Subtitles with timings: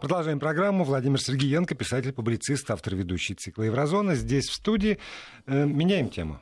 [0.00, 0.84] Продолжаем программу.
[0.84, 4.14] Владимир Сергеенко, писатель-публицист, автор ведущий цикла «Еврозона».
[4.14, 4.98] Здесь в студии.
[5.46, 6.40] Э, меняем тему.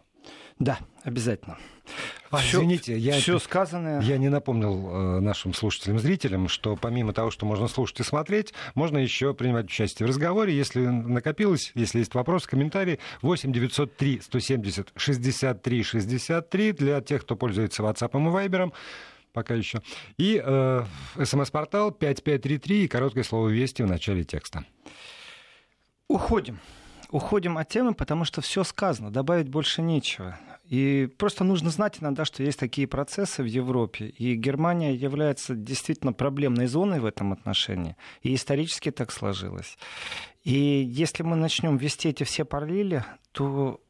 [0.59, 1.57] Да, обязательно.
[2.31, 4.03] А, все, извините, я, все сказанное...
[4.03, 8.53] я не напомнил э, нашим слушателям, зрителям, что помимо того, что можно слушать и смотреть,
[8.75, 10.55] можно еще принимать участие в разговоре.
[10.55, 17.83] Если накопилось, если есть вопросы, комментарии, 8 903 170 63 63 для тех, кто пользуется
[17.83, 18.73] WhatsApp и Viber
[19.39, 19.83] пока еще.
[20.17, 20.85] И э,
[21.23, 24.65] смс-портал 5533 и короткое слово «Вести» в начале текста.
[26.09, 26.59] Уходим.
[27.11, 30.37] Уходим от темы, потому что все сказано, добавить больше нечего.
[30.65, 36.13] И просто нужно знать иногда, что есть такие процессы в Европе, и Германия является действительно
[36.13, 39.79] проблемной зоной в этом отношении, и исторически так сложилось.
[40.43, 43.81] И если мы начнем вести эти все параллели, то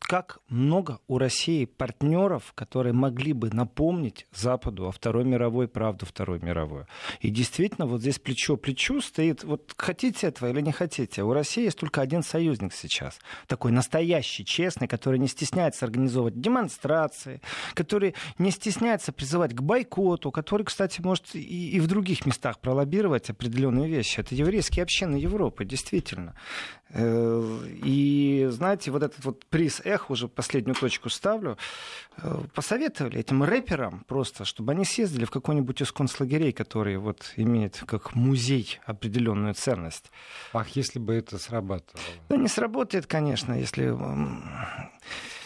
[0.00, 6.40] как много у России партнеров, которые могли бы напомнить Западу о Второй мировой, правду Второй
[6.40, 6.86] мировой.
[7.20, 11.64] И действительно, вот здесь плечо плечу стоит, вот хотите этого или не хотите, у России
[11.64, 17.40] есть только один союзник сейчас, такой настоящий, честный, который не стесняется организовывать демонстрации,
[17.74, 23.30] который не стесняется призывать к бойкоту, который, кстати, может и, и в других местах пролоббировать
[23.30, 24.20] определенные вещи.
[24.20, 26.34] Это еврейские общины Европы, действительно.
[26.92, 31.58] Э, и, знаете, вот этот вот приз «Эх», уже последнюю точку ставлю,
[32.16, 37.82] э, посоветовали этим рэперам просто, чтобы они съездили в какой-нибудь из концлагерей, который вот имеет
[37.86, 40.10] как музей определенную ценность.
[40.52, 42.02] Ах, если бы это срабатывало.
[42.28, 43.94] Ну, не сработает, конечно, если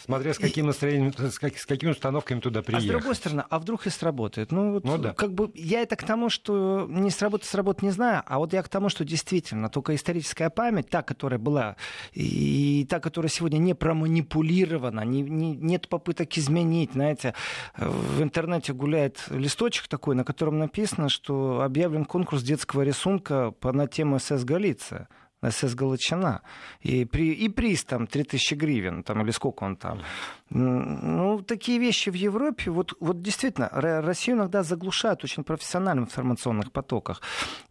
[0.04, 2.90] Смотря с каким настроением, с, как, с какими установками туда приехать.
[2.90, 4.52] А с другой стороны, а вдруг и сработает?
[4.52, 5.14] Ну, вот, ну да.
[5.14, 8.62] как бы я это к тому, что не сработает, сработает, не знаю, а вот я
[8.62, 11.76] к тому, что действительно только историческая память, та, которая была,
[12.12, 17.32] и та, которая сегодня не проманипулирована, не, не, нет попыток изменить, знаете,
[17.78, 23.86] в интернете гуляет листочек такой, на котором написано, что объявлен конкурс детского рисунка по, на
[23.86, 25.08] тему СС Галиция.
[25.50, 26.42] СС Галичина.
[26.80, 30.02] И, при, и приз там 3000 гривен, там, или сколько он там.
[30.50, 37.20] Ну, такие вещи в Европе, вот, вот действительно, Россию иногда заглушают очень профессиональным информационных потоках.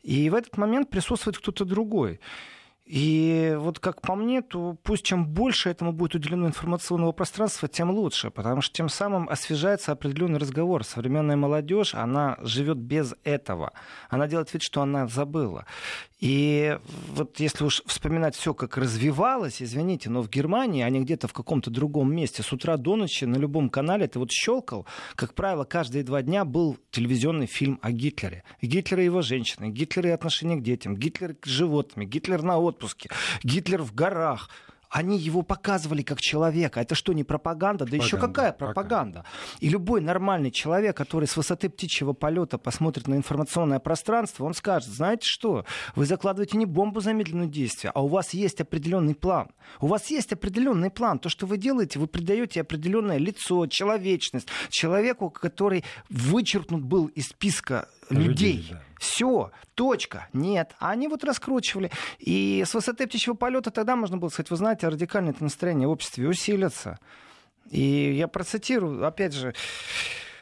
[0.02, 2.20] И в этот момент присутствует кто-то другой.
[2.86, 7.90] И вот как по мне, то пусть чем больше этому будет уделено информационного пространства, тем
[7.92, 10.84] лучше, потому что тем самым освежается определенный разговор.
[10.84, 13.72] Современная молодежь, она живет без этого.
[14.10, 15.66] Она делает вид, что она забыла.
[16.24, 16.80] И
[17.10, 21.34] вот если уж вспоминать все, как развивалось, извините, но в Германии, а не где-то в
[21.34, 24.86] каком-то другом месте, с утра до ночи на любом канале ты вот щелкал,
[25.16, 28.46] как правило, каждые два дня был телевизионный фильм о Гитлере.
[28.62, 33.10] Гитлер и его женщины, Гитлер и отношения к детям, Гитлер к животным, Гитлер на отпуске,
[33.44, 34.50] Гитлер в горах
[34.94, 36.80] они его показывали как человека.
[36.80, 37.86] Это что, не пропаганда?
[37.86, 38.06] Да пропаганда.
[38.06, 39.26] еще какая пропаганда?
[39.60, 44.90] И любой нормальный человек, который с высоты птичьего полета посмотрит на информационное пространство, он скажет,
[44.90, 45.66] знаете что,
[45.96, 49.48] вы закладываете не бомбу замедленного действия, а у вас есть определенный план.
[49.82, 51.18] У вас есть определенный план.
[51.18, 57.90] То, что вы делаете, вы придаете определенное лицо, человечность человеку, который вычеркнут был из списка
[58.12, 58.58] людей.
[58.58, 58.93] людей да.
[59.04, 60.30] Все, точка.
[60.32, 60.76] Нет.
[60.80, 61.92] А они вот раскручивали.
[62.20, 66.26] И с высоты птичьего полета тогда можно было сказать, вы знаете, радикальное настроение в обществе
[66.26, 66.98] усилится.
[67.70, 69.56] И я процитирую, опять же,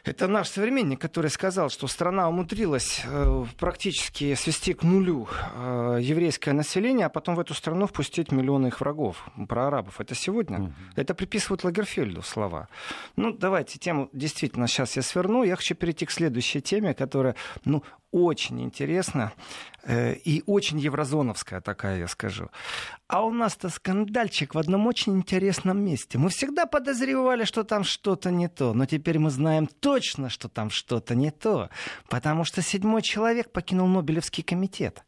[0.03, 6.53] это наш современник, который сказал, что страна умудрилась э, практически свести к нулю э, еврейское
[6.53, 10.01] население, а потом в эту страну впустить миллионы их врагов, про арабов.
[10.01, 10.59] Это сегодня.
[10.62, 10.73] Угу.
[10.95, 12.67] Это приписывают Лагерфельду слова.
[13.16, 15.44] Ну, давайте тему действительно сейчас я сверну.
[15.44, 17.35] Я хочу перейти к следующей теме, которая,
[17.66, 22.50] ну, очень интересна э, и очень еврозоновская такая, я скажу.
[23.08, 26.18] А у нас-то скандальчик в одном очень интересном месте.
[26.18, 30.69] Мы всегда подозревали, что там что-то не то, но теперь мы знаем точно, что там
[30.69, 31.69] что-то не то,
[32.09, 35.03] потому что седьмой человек покинул Нобелевский комитет.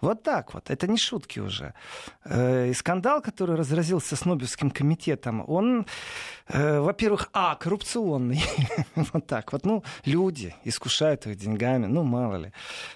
[0.00, 0.70] Вот так вот.
[0.70, 1.74] Это не шутки уже.
[2.24, 5.86] Э, и скандал, который разразился с Нобелевским комитетом, он,
[6.48, 8.42] э, во-первых, а, коррупционный.
[8.94, 9.66] вот так вот.
[9.66, 12.52] Ну, люди искушают их деньгами, ну, мало ли.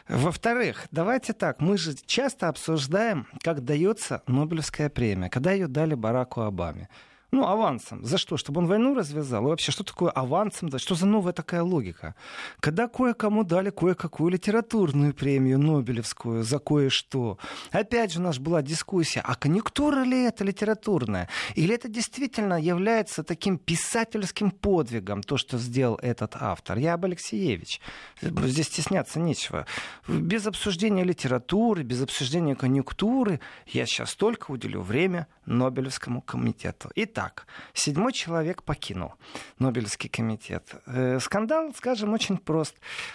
[0.09, 6.43] Во-вторых, давайте так, мы же часто обсуждаем, как дается Нобелевская премия, когда ее дали Бараку
[6.43, 6.89] Обаме.
[7.35, 8.05] Ну, авансом.
[8.05, 8.37] За что?
[8.37, 9.47] Чтобы он войну развязал?
[9.47, 10.71] И вообще, что такое авансом?
[10.79, 12.15] Что за новая такая логика?
[12.61, 17.39] Когда кое-кому дали кое-какую литературную премию Нобелевскую за кое-что.
[17.71, 21.31] Опять же, у нас была дискуссия, а конъюнктура ли это литературная?
[21.55, 26.77] Или это действительно является таким писательским подвигом, то, что сделал этот автор?
[26.77, 27.81] Я об Алексеевич.
[28.21, 29.67] Здесь стесняться нечего.
[30.07, 36.91] Без обсуждения литературы, без обсуждения конъюнктуры я сейчас только уделю время Нобелевскому комитету.
[36.95, 37.47] Итак, так.
[37.73, 39.13] Седьмой человек покинул
[39.59, 40.75] Нобелевский комитет.
[40.87, 42.75] Э, скандал, скажем, очень прост.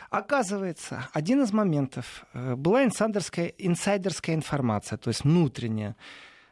[0.10, 5.96] Оказывается, один из моментов э, была инсайдерская, инсайдерская информация, то есть внутренняя,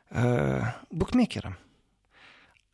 [0.09, 0.61] э,
[0.91, 1.57] букмекерам.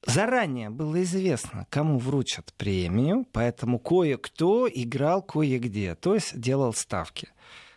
[0.07, 7.29] Заранее было известно, кому вручат премию, поэтому кое-кто играл кое-где, то есть делал ставки.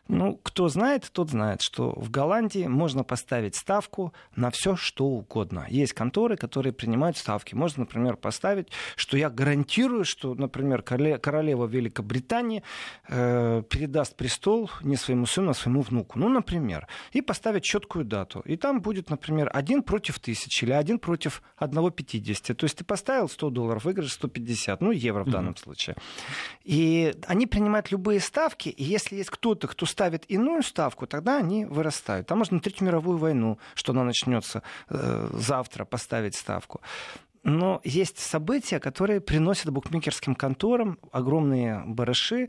[0.09, 5.67] Ну, кто знает, тот знает, что в Голландии можно поставить ставку на все, что угодно.
[5.71, 7.55] Есть конторы, которые принимают ставки.
[7.55, 12.62] Можно, например, поставить, что я гарантирую, что, например, королева Великобритании
[13.09, 16.19] э, передаст престол не своему сыну, а своему внуку.
[16.19, 16.87] Ну, например.
[17.12, 18.41] И поставить четкую дату.
[18.41, 22.53] И там будет, например, один против тысячи или один против одного пятидесяти.
[22.53, 25.62] То есть ты поставил 100 долларов, выиграешь 150, ну, евро в данном mm-hmm.
[25.62, 25.97] случае.
[26.62, 31.64] И они принимают любые ставки, и если есть кто-то, кто ставит иную ставку, тогда они
[31.64, 32.26] вырастают.
[32.26, 36.81] Там можно Третью мировую войну, что она начнется э, завтра, поставить ставку.
[37.44, 42.49] Но есть события, которые приносят букмекерским конторам огромные барыши.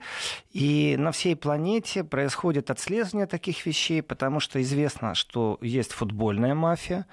[0.54, 7.06] И на всей планете происходит отслеживание таких вещей, потому что известно, что есть футбольная мафия.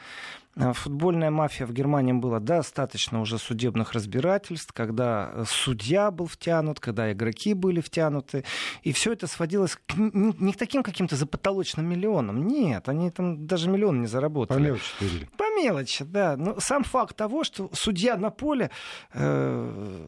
[0.54, 6.78] Э, футбольная мафия в Германии была достаточно уже судебных разбирательств, когда э, судья был втянут,
[6.78, 8.44] когда игроки были втянуты.
[8.82, 12.46] И все это сводилось к, не к таким каким-то запотолочным миллионам.
[12.46, 14.58] Нет, они там даже миллион не заработали.
[14.58, 15.28] По мелочи.
[15.38, 16.36] По мелочи, да.
[16.36, 18.70] Но сам факт того, что судья на поле
[19.14, 20.06] э,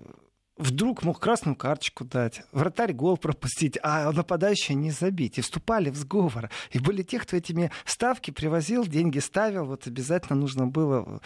[0.57, 5.39] вдруг мог красную карточку дать, вратарь гол пропустить, а нападающий не забить.
[5.39, 6.51] И вступали в сговор.
[6.71, 9.67] И были те, кто этими ставки привозил, деньги ставил.
[9.67, 11.21] Вот обязательно нужно было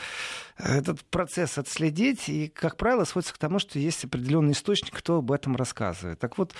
[0.57, 2.29] этот процесс отследить.
[2.29, 6.19] И, как правило, сводится к тому, что есть определенный источник, кто об этом рассказывает.
[6.19, 6.55] Так вот,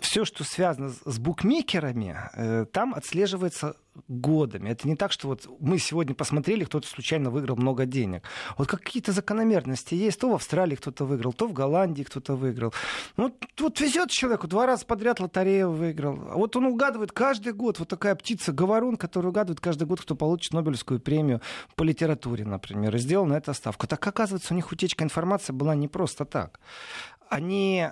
[0.00, 3.76] все, что связано с букмекерами, э, там отслеживается
[4.08, 4.70] годами.
[4.70, 8.22] Это не так, что вот мы сегодня посмотрели, кто-то случайно выиграл много денег.
[8.56, 10.20] Вот какие-то закономерности есть.
[10.20, 12.72] То в Австралии кто-то выиграл, то в Голландии кто-то выиграл.
[13.16, 16.18] Ну, вот везет человеку, два раза подряд лотерею выиграл.
[16.30, 17.78] А вот он угадывает каждый год.
[17.78, 21.40] Вот такая птица, говорун, который угадывает каждый год, кто получит Нобелевскую премию
[21.74, 23.86] по литературе, например, и сделал на это ставку.
[23.86, 26.60] Так оказывается, у них утечка информации была не просто так.
[27.28, 27.88] Они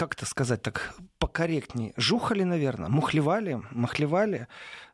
[0.00, 4.46] как это сказать так покорректнее, жухали, наверное, мухлевали, махлевали,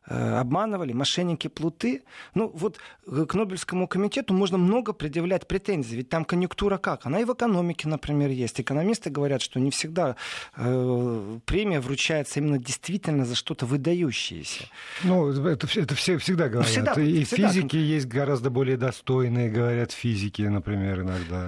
[0.05, 2.03] э, обманывали, мошенники плуты.
[2.33, 7.05] Ну вот к Нобелевскому комитету можно много предъявлять претензий, ведь там конъюнктура как?
[7.05, 8.59] Она и в экономике, например, есть.
[8.59, 10.17] Экономисты говорят, что не всегда
[10.57, 14.65] э, премия вручается именно действительно за что-то выдающееся.
[15.05, 16.69] Ну, это, это все всегда говорят.
[16.69, 17.47] Всегда, и всегда.
[17.47, 21.47] физики есть гораздо более достойные, говорят физики, например, иногда.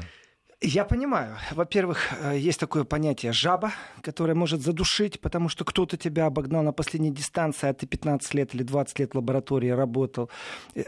[0.61, 1.37] Я понимаю.
[1.51, 3.71] Во-первых, э, есть такое понятие жаба,
[4.01, 8.53] которое может задушить, потому что кто-то тебя обогнал на последней дистанции, а ты 15 лет
[8.53, 10.29] или 20 лет в лаборатории работал.
[10.75, 10.83] Э,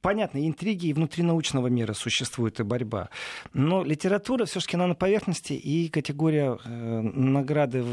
[0.00, 3.08] понятно, интриги и внутри научного мира существует и борьба.
[3.52, 7.84] Но литература все-таки она на поверхности, и категория э, награды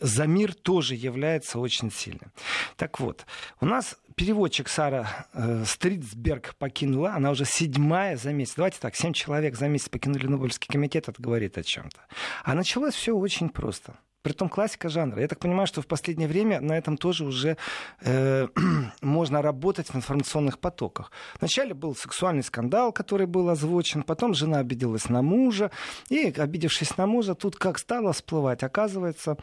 [0.00, 2.28] за мир тоже является очень сильной.
[2.76, 3.26] Так вот,
[3.60, 7.14] у нас переводчик Сара э, Стритсберг покинула.
[7.14, 8.52] Она уже седьмая за месяц.
[8.54, 11.08] Давайте так, семь человек за месяц покинули Нобелевский комитет.
[11.08, 11.98] Это говорит о чем-то.
[12.44, 13.94] А началось все очень просто.
[14.20, 15.22] Притом классика жанра.
[15.22, 17.56] Я так понимаю, что в последнее время на этом тоже уже
[18.02, 18.48] э,
[19.00, 21.12] можно работать в информационных потоках.
[21.38, 25.70] Вначале был сексуальный скандал, который был озвучен, потом жена обиделась на мужа,
[26.10, 29.38] и, обидевшись на мужа, тут как стало всплывать, оказывается,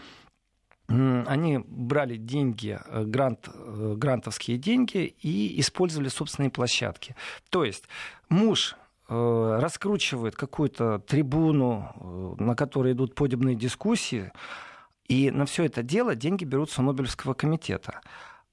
[0.88, 7.15] они брали деньги, э, грант, э, грантовские деньги и использовали собственные площадки.
[7.50, 7.86] То есть
[8.29, 8.75] муж
[9.10, 14.32] э, раскручивает какую-то трибуну, на которой идут подобные дискуссии,
[15.08, 18.01] и на все это дело деньги берутся Нобелевского комитета.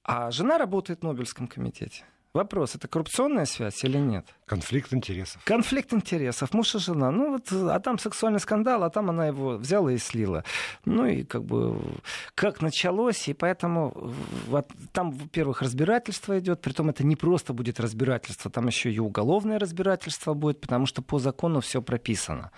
[0.03, 2.05] А жена работает в Нобелевском комитете.
[2.35, 4.25] Вопрос, это коррупционная связь или нет?
[4.45, 5.41] Конфликт интересов.
[5.45, 7.09] Конфликт интересов, муж и жена.
[7.09, 10.43] Ну вот, а там сексуальный скандал, а там она его взяла и слила.
[10.83, 11.79] Ну и как бы,
[12.35, 13.93] как началось, и поэтому
[14.47, 19.57] вот, там, во-первых, разбирательство идет, притом это не просто будет разбирательство, там еще и уголовное
[19.57, 22.51] разбирательство будет, потому что по закону все прописано.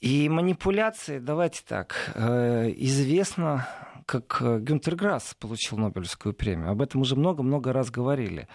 [0.00, 3.68] И манипуляции, давайте так, э, известно,
[4.06, 6.70] как Гюнтер Грасс получил Нобелевскую премию.
[6.70, 8.48] Об этом уже много-много раз говорили.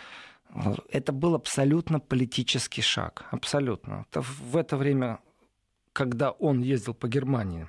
[0.89, 3.25] Это был абсолютно политический шаг.
[3.31, 4.05] Абсолютно.
[4.13, 5.19] В это время,
[5.93, 7.67] когда он ездил по Германии,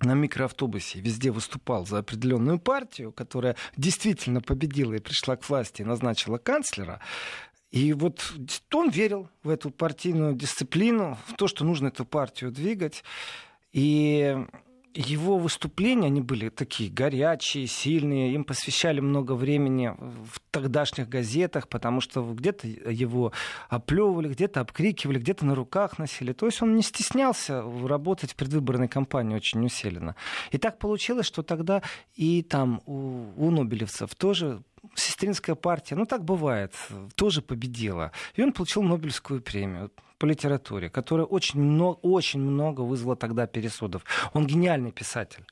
[0.00, 5.84] на микроавтобусе везде выступал за определенную партию, которая действительно победила и пришла к власти и
[5.84, 7.00] назначила канцлера.
[7.70, 8.32] И вот
[8.72, 13.02] он верил в эту партийную дисциплину, в то, что нужно эту партию двигать.
[13.72, 14.36] И
[14.94, 22.00] его выступления, они были такие горячие, сильные, им посвящали много времени в тогдашних газетах, потому
[22.00, 23.32] что где-то его
[23.68, 26.32] оплевывали, где-то обкрикивали, где-то на руках носили.
[26.32, 30.16] То есть он не стеснялся работать в предвыборной кампании очень усиленно.
[30.50, 31.82] И так получилось, что тогда
[32.14, 34.62] и там у, у нобелевцев тоже
[34.94, 36.74] сестринская партия, ну так бывает,
[37.14, 38.12] тоже победила.
[38.34, 44.02] И он получил Нобелевскую премию по литературе, которая очень много, очень много вызвала тогда пересудов.
[44.32, 45.44] Он гениальный писатель.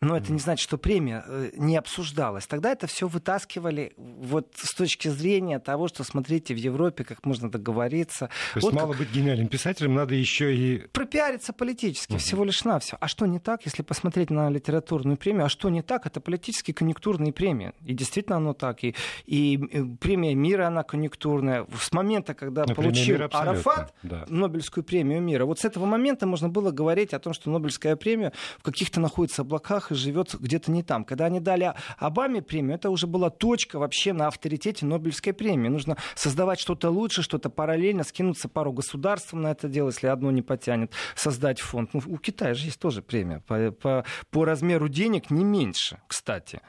[0.00, 2.46] Но это не значит, что премия э, не обсуждалась.
[2.46, 7.50] Тогда это все вытаскивали вот с точки зрения того, что смотрите в Европе, как можно
[7.50, 8.28] договориться.
[8.52, 8.98] То есть вот мало как...
[8.98, 10.86] быть гениальным писателем, надо еще и...
[10.88, 12.18] Пропиариться политически, угу.
[12.18, 12.96] всего лишь на все.
[13.00, 15.46] А что не так, если посмотреть на литературную премию?
[15.46, 16.06] А что не так?
[16.06, 17.72] Это политические конъюнктурные премии.
[17.84, 18.84] И действительно оно так.
[18.84, 21.66] И, и э, премия мира, она конъюнктурная.
[21.80, 24.26] С момента, когда Но получил Арафат да.
[24.28, 28.32] Нобелевскую премию мира, вот с этого момента можно было говорить о том, что Нобелевская премия
[28.58, 31.04] в каких-то находится облаках живет где-то не там.
[31.04, 35.68] Когда они дали Обаме премию, это уже была точка вообще на авторитете Нобелевской премии.
[35.68, 40.42] Нужно создавать что-то лучше, что-то параллельно, скинуться пару государств на это дело, если одно не
[40.42, 41.94] потянет, создать фонд.
[41.94, 46.60] Ну, у Китая же есть тоже премия по, по, по размеру денег не меньше, кстати.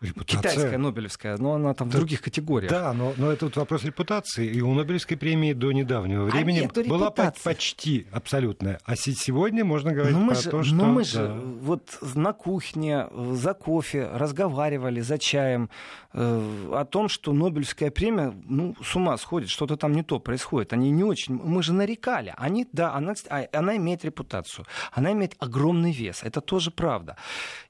[0.00, 0.52] Репутация...
[0.52, 2.70] Китайская Нобелевская, но она там в других категориях.
[2.70, 4.46] Да, но, но это вот вопрос репутации.
[4.46, 7.42] И у Нобелевской премии до недавнего а времени а была репутации.
[7.42, 8.78] почти абсолютная.
[8.84, 10.74] А сегодня можно говорить но мы про же, то, что...
[10.76, 11.08] Но мы да.
[11.08, 11.28] же
[11.60, 15.68] вот на кухне за кофе разговаривали, за чаем
[16.12, 20.72] э, о том, что Нобелевская премия, ну, с ума сходит, что-то там не то происходит.
[20.72, 21.34] Они не очень...
[21.34, 22.34] Мы же нарекали.
[22.36, 24.64] Они, да, она, а, она имеет репутацию.
[24.92, 26.22] Она имеет огромный вес.
[26.22, 27.16] Это тоже правда.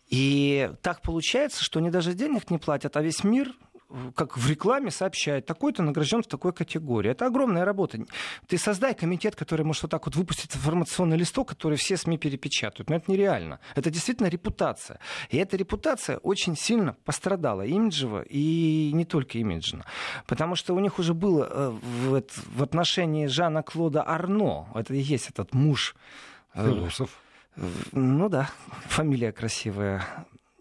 [0.09, 3.55] И так получается, что они даже денег не платят, а весь мир
[4.15, 7.11] как в рекламе сообщает, такой-то награжден в такой категории.
[7.11, 7.99] Это огромная работа.
[8.47, 12.91] Ты создай комитет, который может вот так вот выпустить информационный листок, который все СМИ перепечатают.
[12.91, 13.61] Но это нереально.
[13.75, 15.01] Это действительно репутация.
[15.31, 19.85] И эта репутация очень сильно пострадала имиджево и не только имиджно.
[20.27, 22.23] Потому что у них уже было э, в,
[22.57, 25.97] в отношении Жана Клода Арно, это и есть этот муж.
[26.55, 27.11] Э, Философ
[27.93, 28.51] ну да,
[28.89, 30.05] фамилия красивая.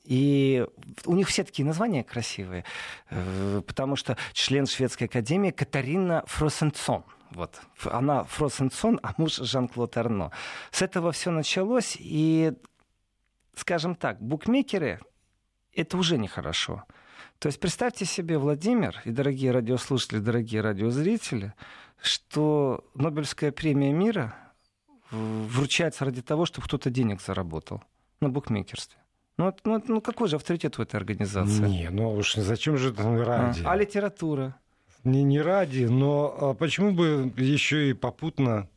[0.04, 0.66] И
[1.06, 2.64] у них все такие названия красивые,
[3.10, 7.04] э, потому что член шведской академии Катарина Фросенсон.
[7.32, 7.60] Вот.
[7.84, 10.32] Она Фросенсон, а муж Жан-Клод Арно.
[10.72, 12.54] С этого все началось, и,
[13.54, 15.02] скажем так, букмекеры—
[15.74, 16.86] это уже нехорошо.
[17.40, 21.54] То есть представьте себе, Владимир и дорогие радиослушатели, дорогие радиозрители,
[22.02, 24.34] что Нобелевская премия мира—
[25.12, 27.84] вручается ради того, чтобы кто-то денег заработал
[28.22, 29.00] на букмекерстве.
[29.38, 31.68] Ну, ну, ну какой же авторитет у этой организации?
[31.68, 33.62] Не, ну уж зачем же это ради?
[33.64, 34.56] А, а литература?
[35.04, 38.68] Не, не ради, но а почему бы еще и попутно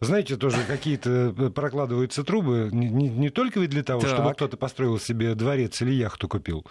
[0.00, 4.10] знаете, тоже какие-то э, прокладываются трубы, не, не, не только ведь для того, так.
[4.10, 6.66] чтобы кто-то построил себе дворец или яхту купил,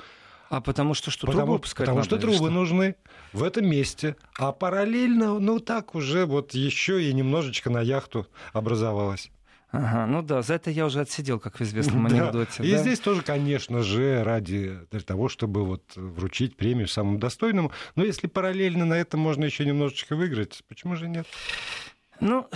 [0.49, 2.49] а потому что что потому, трубы пускать Потому надо, что трубы что?
[2.49, 2.95] нужны
[3.33, 4.15] в этом месте.
[4.37, 9.31] А параллельно, ну так уже вот еще и немножечко на яхту образовалось.
[9.71, 12.15] Ага, ну да, за это я уже отсидел, как в известном да.
[12.15, 12.63] анекдоте.
[12.63, 12.77] И да?
[12.77, 17.71] здесь тоже, конечно же, ради того, чтобы вот вручить премию самому достойному.
[17.95, 21.27] Но если параллельно на этом можно еще немножечко выиграть, почему же нет?
[22.21, 22.47] Ну,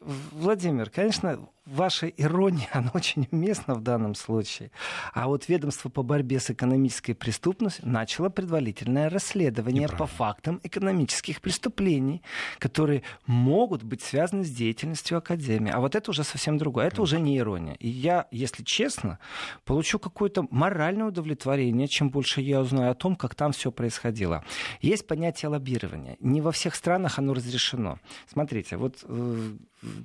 [0.00, 4.70] Владимир, конечно, ваша ирония, она очень уместна в данном случае.
[5.12, 12.22] А вот ведомство по борьбе с экономической преступностью начало предварительное расследование по фактам экономических преступлений,
[12.58, 15.72] которые могут быть связаны с деятельностью Академии.
[15.72, 16.86] А вот это уже совсем другое.
[16.86, 17.74] Это уже не ирония.
[17.74, 19.18] И я, если честно,
[19.64, 24.44] получу какое-то моральное удовлетворение, чем больше я узнаю о том, как там все происходило.
[24.80, 26.16] Есть понятие лоббирования.
[26.20, 27.98] Не во всех странах оно разрешено.
[28.26, 29.56] Смотрите, вот э,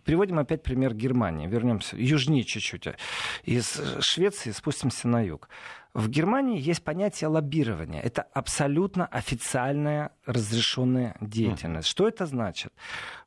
[0.06, 2.88] приводим опять пример Германии вернемся южнее чуть-чуть.
[3.44, 5.48] Из Швеции спустимся на юг.
[5.94, 8.02] В Германии есть понятие лоббирования.
[8.02, 11.88] Это абсолютно официальная разрешенная деятельность.
[11.88, 11.92] Mm.
[11.92, 12.74] Что это значит?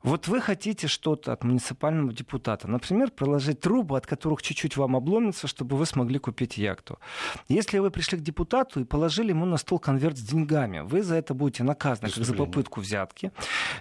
[0.03, 5.47] Вот вы хотите что-то от муниципального депутата, например, проложить трубы, от которых чуть-чуть вам обломится,
[5.47, 6.99] чтобы вы смогли купить яхту.
[7.47, 11.15] Если вы пришли к депутату и положили ему на стол конверт с деньгами, вы за
[11.15, 13.31] это будете наказаны, как за попытку взятки.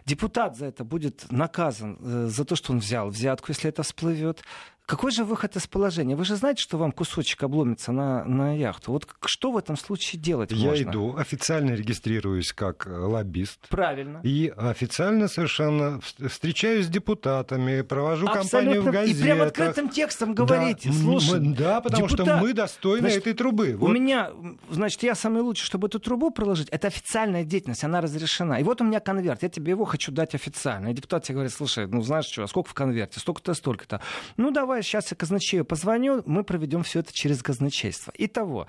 [0.04, 4.44] Депутат за это будет наказан э, за то, что он взял взятку, если это всплывет.
[4.86, 6.14] Какой же выход из положения?
[6.14, 8.92] Вы же знаете, что вам кусочек обломится на, на яхту.
[8.92, 10.90] Вот что в этом случае делать Я можно?
[10.90, 13.68] Иду, официально регистрируюсь как э, лоббист.
[13.68, 14.20] Правильно.
[14.22, 18.48] И официально совершенно встречаюсь с депутатами, провожу Абсолютно.
[18.48, 19.20] кампанию в газетах.
[19.20, 20.90] И прям открытым текстом говорите.
[20.90, 23.76] Да, Слушай, мы, да потому депутат, что мы достойны значит, этой трубы.
[23.76, 23.90] Вот.
[23.90, 24.30] У меня,
[24.70, 26.68] значит, я самый лучший, чтобы эту трубу проложить.
[26.68, 28.60] Это официальная деятельность, она разрешена.
[28.60, 30.90] И вот у меня конверт, я тебе его хочу дать официально.
[30.90, 33.18] И депутат тебе говорит, слушай, ну знаешь что, а сколько в конверте?
[33.18, 34.00] Столько-то, столько-то.
[34.36, 38.12] Ну давай давай сейчас я казначею позвоню, мы проведем все это через казначейство.
[38.18, 38.66] Итого,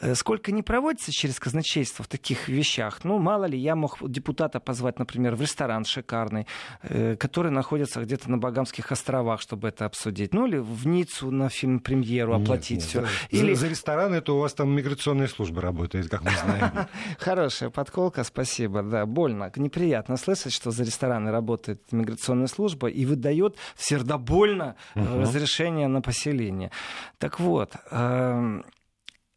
[0.00, 4.60] э, сколько не проводится через казначейство в таких вещах, ну, мало ли, я мог депутата
[4.60, 6.46] позвать, например, в ресторан шикарный,
[6.82, 10.34] э, который находится где-то на Багамских островах, чтобы это обсудить.
[10.34, 13.06] Ну, или в Ниццу на фильм-премьеру оплатить все.
[13.30, 13.54] Или...
[13.54, 16.70] За, за ресторан это у вас там миграционная служба работает, как мы знаем.
[17.18, 18.82] Хорошая подколка, спасибо.
[18.82, 25.24] Да, больно, неприятно слышать, что за рестораны работает миграционная служба и выдает сердобольно угу.
[25.46, 26.70] Разрешение на поселение.
[27.18, 28.64] Так вот, эм,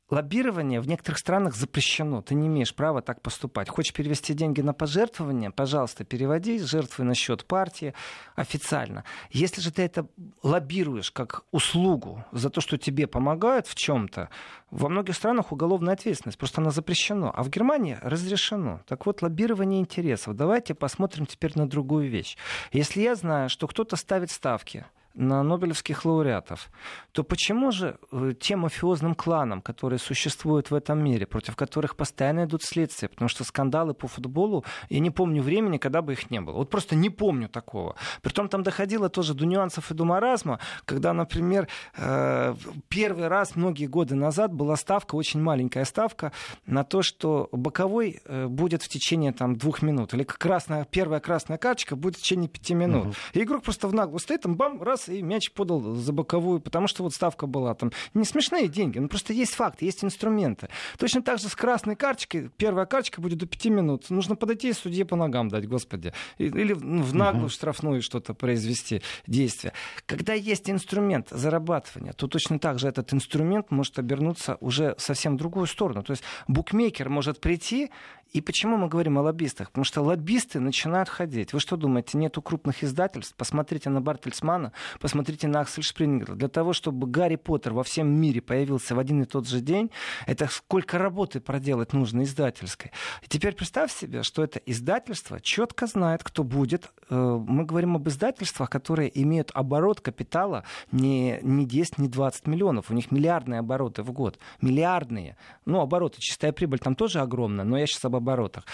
[0.09, 2.23] Лоббирование в некоторых странах запрещено.
[2.23, 3.69] Ты не имеешь права так поступать.
[3.69, 7.93] Хочешь перевести деньги на пожертвование, пожалуйста, переводи, жертвуй на счет партии
[8.35, 9.03] официально.
[9.29, 10.07] Если же ты это
[10.41, 14.29] лоббируешь как услугу за то, что тебе помогают в чем-то,
[14.71, 17.29] во многих странах уголовная ответственность, просто она запрещена.
[17.29, 18.81] А в Германии разрешено.
[18.87, 20.35] Так вот, лоббирование интересов.
[20.35, 22.35] Давайте посмотрим теперь на другую вещь.
[22.71, 24.87] Если я знаю, что кто-то ставит ставки,
[25.19, 26.69] на нобелевских лауреатов,
[27.11, 32.45] то почему же э, тем мафиозным кланам, которые существуют в этом мире, против которых постоянно
[32.45, 36.39] идут следствия, потому что скандалы по футболу, я не помню времени, когда бы их не
[36.39, 36.55] было.
[36.55, 37.95] Вот просто не помню такого.
[38.21, 42.55] Притом там доходило тоже до нюансов и до маразма, когда, например, э,
[42.87, 46.31] первый раз многие годы назад была ставка, очень маленькая ставка,
[46.65, 51.57] на то, что боковой э, будет в течение там, двух минут, или красная, первая красная
[51.57, 53.07] карточка будет в течение пяти минут.
[53.07, 53.13] Угу.
[53.33, 56.87] И игрок просто в наглую стоит, там, бам, раз, и мяч подал за боковую, потому
[56.87, 57.91] что вот ставка была там.
[58.13, 60.69] Не смешные деньги, но просто есть факты, есть инструменты.
[60.97, 64.09] Точно так же с красной карточкой, первая карточка будет до пяти минут.
[64.09, 66.13] Нужно подойти и судье по ногам дать, господи.
[66.37, 67.51] Или ну, в наглую угу.
[67.51, 69.73] штрафную что-то произвести, действие.
[70.05, 75.37] Когда есть инструмент зарабатывания, то точно так же этот инструмент может обернуться уже совсем в
[75.37, 76.03] другую сторону.
[76.03, 77.91] То есть букмекер может прийти
[78.31, 79.69] и почему мы говорим о лоббистах?
[79.69, 81.53] Потому что лоббисты начинают ходить.
[81.53, 83.35] Вы что думаете, нету крупных издательств?
[83.35, 86.35] Посмотрите на Бартельсмана, посмотрите на Аксель Шпрингера.
[86.35, 89.89] Для того, чтобы Гарри Поттер во всем мире появился в один и тот же день,
[90.27, 92.91] это сколько работы проделать нужно издательской.
[93.23, 96.91] И теперь представь себе, что это издательство четко знает, кто будет.
[97.09, 102.91] Э, мы говорим об издательствах, которые имеют оборот капитала не, не 10, не 20 миллионов.
[102.91, 104.37] У них миллиардные обороты в год.
[104.61, 105.35] Миллиардные.
[105.65, 108.65] Ну, обороты, чистая прибыль там тоже огромная, но я сейчас об оборотах.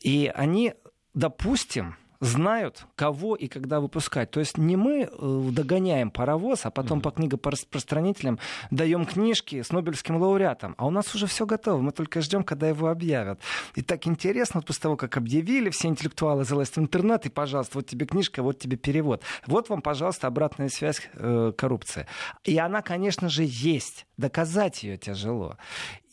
[0.00, 0.74] И они,
[1.14, 4.30] допустим, знают, кого и когда выпускать.
[4.30, 7.02] То есть не мы э, догоняем паровоз, а потом mm-hmm.
[7.02, 8.38] по книгопространителям
[8.70, 10.74] даем книжки с Нобелевским лауреатом.
[10.78, 13.40] А у нас уже все готово, мы только ждем, когда его объявят.
[13.74, 17.78] И так интересно, вот после того, как объявили, все интеллектуалы залазят в интернет, и, пожалуйста,
[17.78, 19.22] вот тебе книжка, вот тебе перевод.
[19.46, 22.06] Вот вам, пожалуйста, обратная связь э, коррупции.
[22.44, 24.06] И она, конечно же, есть.
[24.16, 25.56] Доказать ее тяжело.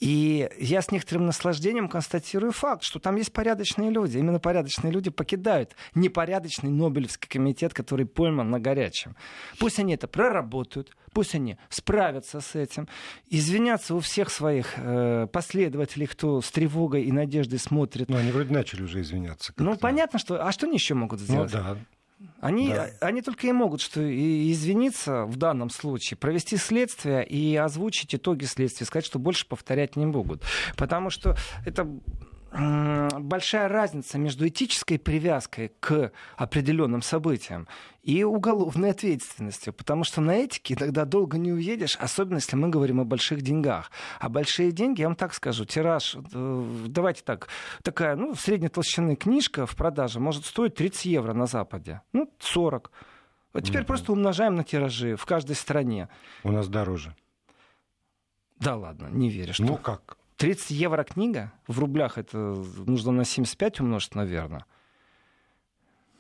[0.04, 4.18] И я с некоторым наслаждением констатирую факт, что там есть порядочные люди.
[4.18, 9.16] Именно порядочные люди покидают непорядочный Нобелевский комитет, который пойман на горячем.
[9.60, 12.90] Пусть они это проработают, пусть они справятся с этим,
[13.30, 18.10] извинятся у всех своих э, последователей, кто с тревогой и надеждой смотрит.
[18.10, 19.54] Ну, они вроде начали уже извиняться.
[19.56, 20.46] Ну, понятно, что...
[20.46, 21.54] А что они еще могут сделать?
[21.54, 21.78] Ну, да.
[22.40, 22.90] Они, да.
[23.02, 28.46] они только и могут что и извиниться в данном случае, провести следствие и озвучить итоги
[28.46, 30.44] следствия, сказать, что больше повторять не могут.
[30.76, 31.88] Потому что это
[32.54, 37.68] большая разница между этической привязкой к определенным событиям
[38.04, 43.00] и уголовной ответственностью, потому что на этике тогда долго не уедешь, особенно если мы говорим
[43.00, 43.92] о больших деньгах.
[44.20, 47.48] А большие деньги, я вам так скажу, тираж, э, давайте так,
[47.82, 52.92] такая, ну, средней толщины книжка в продаже может стоить 30 евро на Западе, ну, 40.
[53.54, 56.10] А теперь mm просто умножаем на тиражи в каждой стране.
[56.44, 57.16] У нас дороже.
[58.60, 59.60] Да ладно, не веришь.
[59.60, 60.18] Ну как?
[60.38, 64.66] 30 евро книга, в рублях это нужно на 75 умножить, наверное.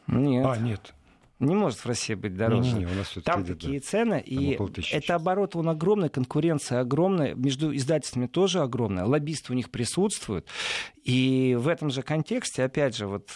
[0.07, 0.45] Нет.
[0.45, 0.93] А, нет.
[1.39, 2.73] Не может в России быть дороже.
[2.73, 3.85] Не, не, у нас Там такие да.
[3.85, 4.57] цены, и
[4.91, 10.47] это оборот, он огромный, конкуренция огромная, между издательствами тоже огромная, лоббисты у них присутствуют.
[11.03, 13.29] И в этом же контексте, опять же, вот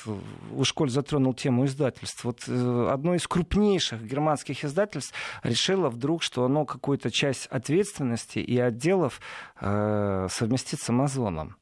[0.54, 6.46] уж коль затронул тему издательств, вот э, одно из крупнейших германских издательств решило вдруг, что
[6.46, 9.20] оно какую-то часть ответственности и отделов
[9.60, 11.58] э, совместит с Амазоном.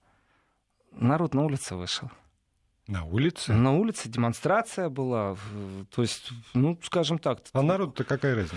[0.92, 2.10] Народ на улице вышел.
[2.88, 3.54] На улице?
[3.54, 5.36] На улице демонстрация была.
[5.96, 7.40] То есть, ну, скажем так.
[7.54, 8.56] А народ-то какая разница?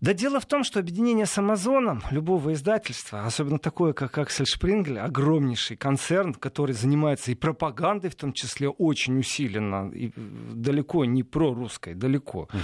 [0.00, 4.98] Да дело в том, что объединение с Амазоном любого издательства, особенно такое, как Аксель Шпрингель,
[4.98, 11.94] огромнейший концерн, который занимается и пропагандой, в том числе очень усиленно, и далеко не прорусской,
[11.94, 12.48] далеко.
[12.52, 12.58] Угу.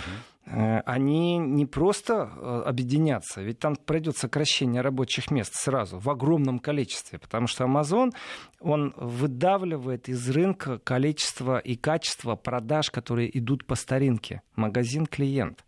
[0.51, 6.59] Э, они не просто э, объединятся, ведь там пройдет сокращение рабочих мест сразу в огромном
[6.59, 8.13] количестве, потому что Amazon,
[8.61, 15.65] он выдавливает из рынка количество и качество продаж, которые идут по старинке, магазин-клиент.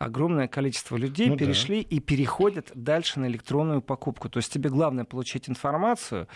[0.00, 1.96] Огромное количество людей ну, перешли да.
[1.96, 4.30] и переходят дальше на электронную покупку.
[4.30, 6.26] То есть тебе главное получить информацию,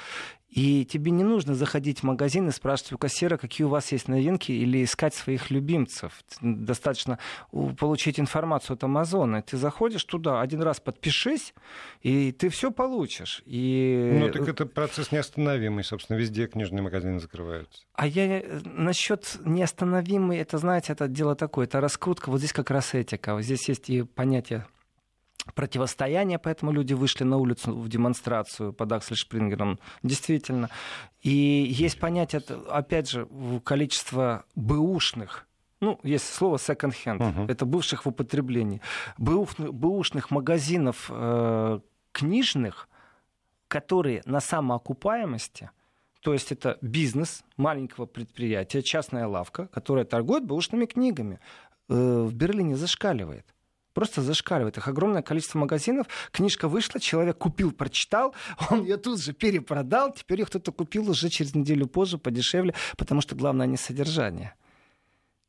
[0.54, 4.06] и тебе не нужно заходить в магазин и спрашивать у кассира, какие у вас есть
[4.06, 6.22] новинки, или искать своих любимцев.
[6.40, 7.18] Достаточно
[7.50, 9.42] получить информацию от Амазона.
[9.42, 11.54] Ты заходишь туда, один раз подпишись,
[12.02, 13.42] и ты все получишь.
[13.46, 14.16] И...
[14.20, 17.82] Ну, так это процесс неостановимый, собственно, везде книжные магазины закрываются.
[17.94, 22.30] А я э, насчет неостановимый, это, знаете, это дело такое, это раскрутка.
[22.30, 23.34] Вот здесь как раз этика.
[23.34, 24.66] Вот здесь есть и понятие
[25.54, 30.70] противостояние, поэтому люди вышли на улицу в демонстрацию под Аксель Шпрингером, действительно.
[31.22, 33.28] И есть понятие, опять же,
[33.64, 35.46] количество бэушных
[35.80, 37.50] ну, есть слово second-hand, uh-huh.
[37.50, 38.80] это бывших в употреблении,
[39.18, 41.80] бэушных, магазинов э,
[42.12, 42.88] книжных,
[43.68, 45.70] которые на самоокупаемости,
[46.20, 51.38] то есть это бизнес маленького предприятия, частная лавка, которая торгует бэушными книгами,
[51.90, 53.54] э, в Берлине зашкаливает
[53.94, 54.76] просто зашкаливает.
[54.76, 56.07] Их огромное количество магазинов.
[56.33, 58.35] Книжка вышла, человек купил, прочитал,
[58.70, 63.20] он ее тут же перепродал, теперь ее кто-то купил уже через неделю позже, подешевле, потому
[63.20, 64.54] что главное не содержание.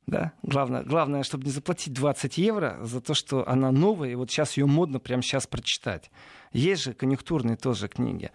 [0.07, 0.33] Да?
[0.43, 4.55] Главное, главное, чтобы не заплатить 20 евро за то, что она новая, и вот сейчас
[4.55, 6.11] ее модно прямо сейчас прочитать.
[6.53, 8.31] Есть же конъюнктурные тоже книги.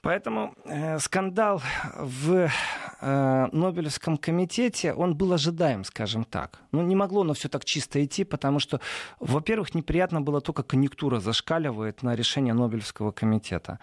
[0.00, 1.60] Поэтому э, скандал
[1.94, 2.48] в
[3.00, 6.60] э, Нобелевском комитете, он был ожидаем, скажем так.
[6.72, 8.80] Ну, не могло оно все так чисто идти, потому что,
[9.20, 13.78] во-первых, неприятно было то, как конъюнктура зашкаливает на решение Нобелевского комитета.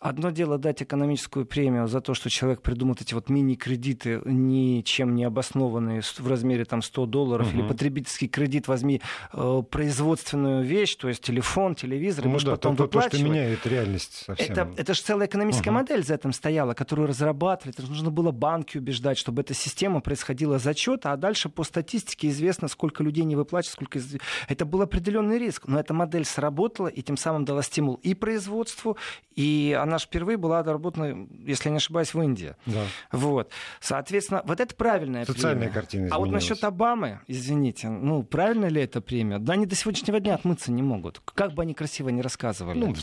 [0.00, 5.24] Одно дело дать экономическую премию за то, что человек придумал эти вот мини-кредиты, ничем не
[5.24, 7.58] обоснованные в размере там 100 долларов, угу.
[7.58, 9.00] или потребительский кредит, возьми
[9.32, 13.12] э, производственную вещь, то есть телефон, телевизор, ну, и можешь да, потом то, выплачивать.
[13.12, 14.52] То, что меняет реальность совсем.
[14.52, 15.78] Это, это же целая экономическая угу.
[15.78, 17.74] модель за этим стояла, которую разрабатывали.
[17.76, 22.68] Это нужно было банки убеждать, чтобы эта система происходила зачет, а дальше по статистике известно,
[22.68, 24.00] сколько людей не выплачивают, сколько...
[24.48, 28.96] Это был определенный риск, но эта модель сработала и тем самым дала стимул и производству,
[29.34, 32.54] и она же впервые была доработана, если я не ошибаюсь, в Индии.
[32.66, 32.84] Да.
[33.12, 33.50] Вот.
[33.80, 35.74] Соответственно, вот это правильная Социальная премия.
[35.74, 36.16] картина изменилась.
[36.16, 39.38] А вот насчет Обамы, извините, ну, правильная ли эта премия?
[39.38, 41.20] Да они до сегодняшнего дня отмыться не могут.
[41.34, 42.78] Как бы они красиво не рассказывали.
[42.78, 42.94] Ну,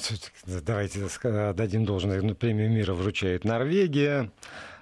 [0.45, 1.07] давайте
[1.53, 2.21] дадим должное.
[2.21, 4.31] Ну, премию мира вручает Норвегия.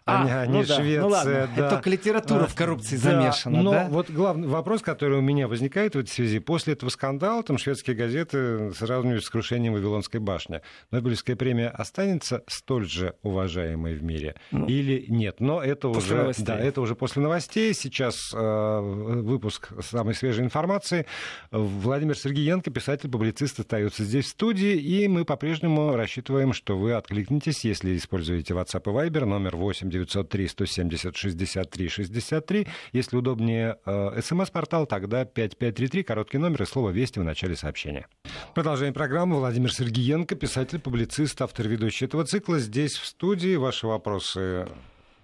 [0.06, 1.02] А, а не ну да, Швеция.
[1.02, 1.44] Ну ладно, да.
[1.46, 3.88] это только литература а, в коррупции да, замешана, но да?
[3.90, 6.40] вот главный вопрос, который у меня возникает в этой связи.
[6.40, 10.62] После этого скандала там шведские газеты сравнивают с крушением Вавилонской башни.
[10.92, 15.40] Нобелевская премия останется столь же уважаемой в мире ну, или нет?
[15.40, 17.74] Но это уже, да, это уже после новостей.
[17.74, 21.06] Сейчас э, выпуск самой свежей информации.
[21.52, 27.96] Владимир Сергеенко, писатель-публицист, остается здесь в студии, и мы по-прежнему рассчитываем, что вы откликнетесь, если
[27.96, 32.68] используете WhatsApp и Viber, номер 8 903 170 63 63.
[32.92, 38.08] Если удобнее э, смс-портал, тогда 5533, короткий номер и слово «Вести» в начале сообщения.
[38.56, 39.38] Продолжаем программу.
[39.38, 42.60] Владимир Сергиенко, писатель, публицист, автор ведущий этого цикла.
[42.60, 43.56] Здесь в студии.
[43.56, 44.68] Ваши вопросы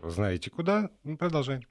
[0.02, 0.90] знаете куда.
[1.18, 1.64] Продолжаем.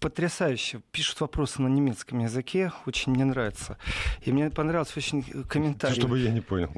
[0.00, 0.80] Потрясающе.
[0.92, 2.72] Пишут вопросы на немецком языке.
[2.86, 3.76] Очень мне нравится.
[4.22, 5.96] И мне понравился очень комментарий.
[5.96, 6.70] Чтобы я не понял.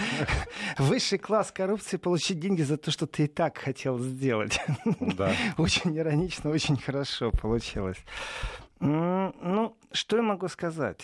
[0.78, 4.60] Высший класс коррупции получить деньги за то, что ты и так хотел сделать.
[5.00, 5.34] Да.
[5.58, 7.98] Очень иронично, очень хорошо получилось.
[8.80, 11.00] Ну, что я могу сказать?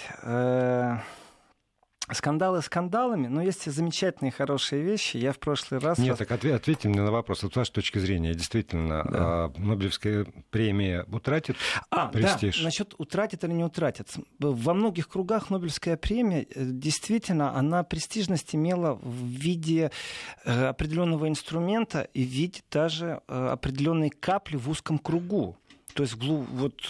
[2.15, 5.17] Скандалы скандалами, но есть и замечательные хорошие вещи.
[5.17, 5.99] Я в прошлый раз...
[5.99, 7.43] Нет, так ответ, ответьте мне на вопрос.
[7.43, 9.11] Вот с вашей точки зрения, действительно, да.
[9.13, 11.57] а, Нобелевская премия утратит
[11.91, 12.59] а, престиж?
[12.59, 14.09] Да, насчет утратит или не утратит.
[14.39, 19.91] Во многих кругах Нобелевская премия э, действительно, она престижность имела в виде
[20.45, 25.57] э, определенного инструмента и в виде даже э, определенной капли в узком кругу.
[25.95, 26.81] То есть вот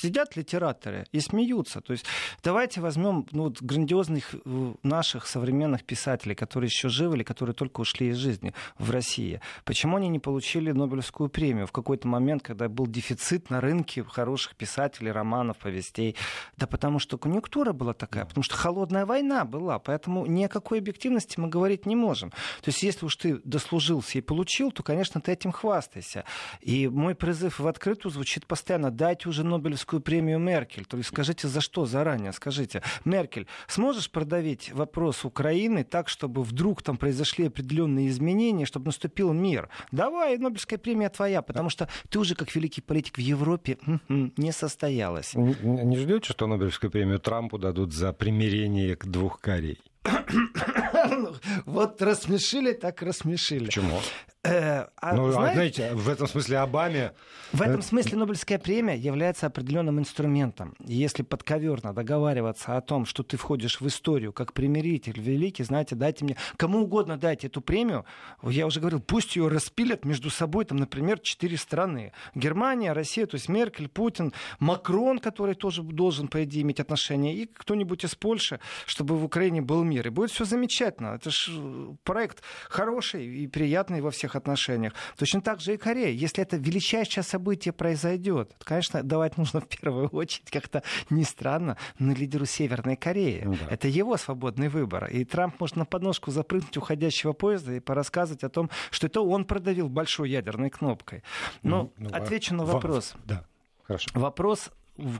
[0.00, 1.80] сидят литераторы и смеются.
[1.80, 2.06] То есть
[2.42, 7.80] давайте возьмем ну, вот, грандиозных э, наших современных писателей, которые еще живы или которые только
[7.80, 9.40] ушли из жизни в России.
[9.64, 14.56] Почему они не получили Нобелевскую премию в какой-то момент, когда был дефицит на рынке хороших
[14.56, 16.16] писателей, романов, повестей?
[16.56, 20.78] Да потому что конъюнктура была такая, потому что холодная война была, поэтому ни о какой
[20.78, 22.30] объективности мы говорить не можем.
[22.30, 26.24] То есть если уж ты дослужился и получил, то, конечно, ты этим хвастайся.
[26.60, 30.84] И мой призыв в открытую звучит постоянно, дайте уже Нобелевскую Нобелевскую премию Меркель.
[30.84, 32.32] То есть скажите, за что заранее?
[32.32, 39.32] Скажите, Меркель, сможешь продавить вопрос Украины так, чтобы вдруг там произошли определенные изменения, чтобы наступил
[39.32, 39.68] мир?
[39.92, 45.34] Давай, Нобелевская премия твоя, потому что ты уже как великий политик в Европе не состоялась.
[45.34, 49.78] Не, не ждете, что Нобелевскую премию Трампу дадут за примирение двух Корей?
[51.66, 53.66] Вот рассмешили, так рассмешили.
[53.66, 54.00] Почему?
[54.42, 57.12] Э, а, ну, знаете, знаете, в этом смысле Обаме...
[57.52, 60.74] В этом смысле Нобелевская премия является определенным инструментом.
[60.78, 66.24] Если подковерно договариваться о том, что ты входишь в историю как примиритель великий, знаете, дайте
[66.24, 68.06] мне, кому угодно дайте эту премию,
[68.42, 72.12] я уже говорил, пусть ее распилят между собой, там, например, четыре страны.
[72.34, 77.46] Германия, Россия, то есть Меркель, Путин, Макрон, который тоже должен, по идее, иметь отношение, и
[77.46, 80.06] кто-нибудь из Польши, чтобы в Украине был мир.
[80.06, 81.14] И будет все замечательно.
[81.14, 84.94] Это же э, проект хороший и приятный во всех отношениях.
[85.18, 86.10] Точно так же и Корея.
[86.10, 91.76] Если это величайшее событие произойдет, то, конечно, давать нужно в первую очередь как-то не странно,
[91.98, 93.42] на лидеру Северной Кореи.
[93.44, 93.66] Ну, да.
[93.70, 95.06] Это его свободный выбор.
[95.06, 99.44] И Трамп может на подножку запрыгнуть уходящего поезда и порассказывать о том, что это он
[99.44, 101.22] продавил большой ядерной кнопкой.
[101.62, 103.14] Но ну, ну, отвечу на вопрос.
[103.24, 103.44] Да.
[103.84, 104.10] Хорошо.
[104.14, 104.70] Вопрос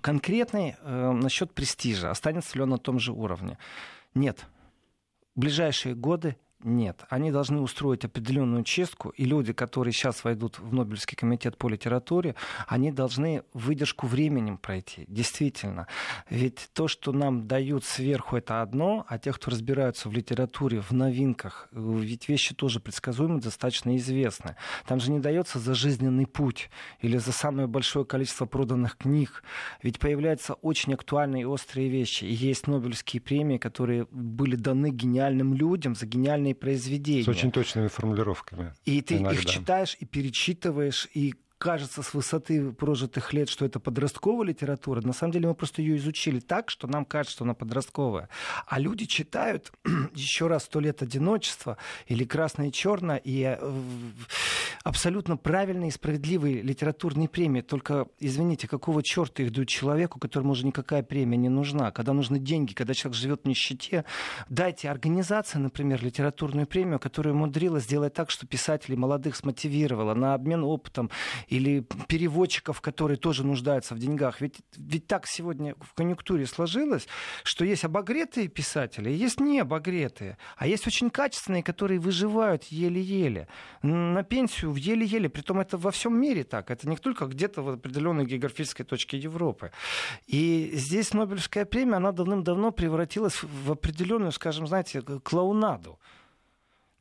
[0.00, 2.10] конкретный э, насчет престижа.
[2.10, 3.58] Останется ли он на том же уровне?
[4.14, 4.46] Нет.
[5.34, 7.04] Ближайшие годы нет.
[7.08, 12.34] Они должны устроить определенную чистку, и люди, которые сейчас войдут в Нобелевский комитет по литературе,
[12.66, 15.04] они должны выдержку временем пройти.
[15.08, 15.86] Действительно.
[16.28, 20.92] Ведь то, что нам дают сверху, это одно, а те, кто разбираются в литературе, в
[20.92, 24.56] новинках, ведь вещи тоже предсказуемы, достаточно известны.
[24.86, 26.70] Там же не дается за жизненный путь
[27.00, 29.42] или за самое большое количество проданных книг.
[29.82, 32.24] Ведь появляются очень актуальные и острые вещи.
[32.24, 37.24] И есть Нобелевские премии, которые были даны гениальным людям за гениальные произведения.
[37.24, 38.74] С очень точными формулировками.
[38.84, 39.32] И ты иногда.
[39.32, 45.02] их читаешь и перечитываешь, и кажется с высоты прожитых лет, что это подростковая литература.
[45.02, 48.30] На самом деле мы просто ее изучили так, что нам кажется, что она подростковая.
[48.66, 49.70] А люди читают
[50.14, 53.74] еще раз «Сто лет одиночества» или «Красное и черное», и э,
[54.84, 57.60] абсолютно правильные и справедливые литературные премии.
[57.60, 61.90] Только, извините, какого черта их дают человеку, которому уже никакая премия не нужна?
[61.90, 64.06] Когда нужны деньги, когда человек живет в нищете,
[64.48, 70.64] дайте организации, например, литературную премию, которая умудрилась сделать так, что писателей молодых смотивировала на обмен
[70.64, 71.10] опытом
[71.50, 74.40] или переводчиков, которые тоже нуждаются в деньгах.
[74.40, 77.08] Ведь, ведь так сегодня в конъюнктуре сложилось,
[77.42, 83.48] что есть обогретые писатели, есть не обогретые, а есть очень качественные, которые выживают еле-еле.
[83.82, 85.28] На пенсию в еле-еле.
[85.28, 86.70] Притом это во всем мире так.
[86.70, 89.72] Это не только где-то в определенной географической точке Европы.
[90.28, 95.98] И здесь Нобелевская премия, она давным-давно превратилась в определенную, скажем, знаете, клоунаду.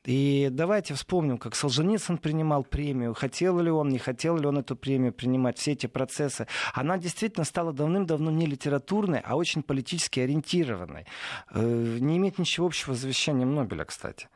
[0.06, 4.76] И давайте вспомним, как Солженицын принимал премию, хотел ли он, не хотел ли он эту
[4.76, 6.48] премию принимать, все эти процессы.
[6.74, 11.06] Она действительно стала давным-давно не литературной, а очень политически ориентированной.
[11.52, 14.30] Э, не имеет ничего общего с завещанием Нобеля, кстати.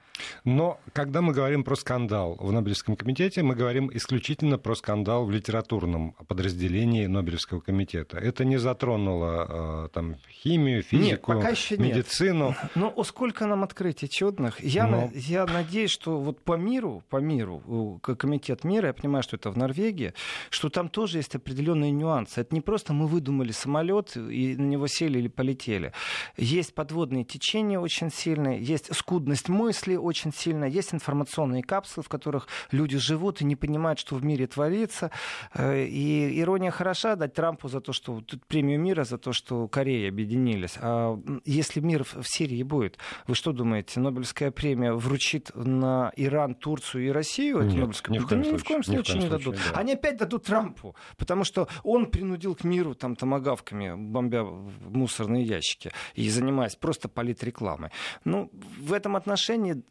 [0.43, 5.31] Но когда мы говорим про скандал в Нобелевском комитете, мы говорим исключительно про скандал в
[5.31, 8.17] литературном подразделении Нобелевского комитета.
[8.17, 12.49] Это не затронуло э, там, химию, физику, нет, пока еще медицину.
[12.49, 12.71] Нет.
[12.75, 14.63] Но сколько нам открытий чудных.
[14.63, 15.09] Я, Но...
[15.13, 19.57] я надеюсь, что вот по миру, по миру, комитет мира, я понимаю, что это в
[19.57, 20.13] Норвегии,
[20.49, 22.41] что там тоже есть определенные нюансы.
[22.41, 25.93] Это не просто мы выдумали самолет и на него сели или полетели.
[26.37, 30.65] Есть подводные течения очень сильные, есть скудность мысли очень сильно.
[30.65, 35.11] Есть информационные капсулы, в которых люди живут и не понимают, что в мире творится.
[35.53, 39.67] Э, и ирония хороша дать Трампу за то, что тут премию мира, за то, что
[39.67, 40.77] Корея объединились.
[40.79, 47.07] А если мир в Сирии будет, вы что думаете, Нобелевская премия вручит на Иран, Турцию
[47.07, 47.61] и Россию?
[47.63, 48.13] Нет, Нобелевскую?
[48.13, 48.53] Ни в коем да, случае.
[48.53, 49.55] Ни в коем случае не дадут.
[49.55, 49.79] Да.
[49.79, 55.91] Они опять дадут Трампу, потому что он принудил к миру там томогавками, бомбя мусорные ящики
[56.15, 57.91] и занимаясь просто политрекламой.
[58.25, 59.83] Ну, в этом отношении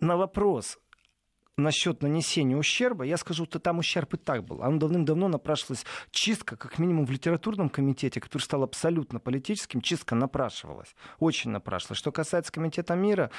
[0.00, 0.78] на вопрос,
[1.62, 4.60] насчет нанесения ущерба, я скажу, что там ущерб и так был.
[4.60, 10.94] Он давным-давно напрашивалась чистка, как минимум в литературном комитете, который стал абсолютно политическим, чистка напрашивалась.
[11.18, 11.98] Очень напрашивалась.
[11.98, 13.30] Что касается комитета мира,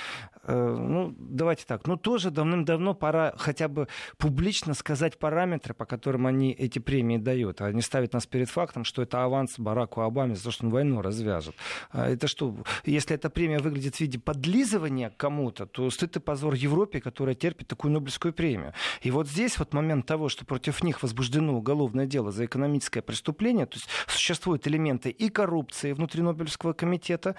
[0.43, 6.27] э, ну, давайте так, ну, тоже давным-давно пора хотя бы публично сказать параметры, по которым
[6.27, 7.61] они эти премии дают.
[7.61, 11.01] Они ставят нас перед фактом, что это аванс Бараку Обаме за то, что он войну
[11.01, 11.55] развяжет.
[11.91, 12.55] А это что,
[12.85, 17.67] если эта премия выглядит в виде подлизывания кому-то, то стыд и позор Европе, которая терпит
[17.67, 18.73] такую Нобелевскую Нобелевскую премию.
[19.01, 23.65] И вот здесь вот момент того, что против них возбуждено уголовное дело за экономическое преступление,
[23.65, 27.35] то есть существуют элементы и коррупции внутри Нобелевского комитета,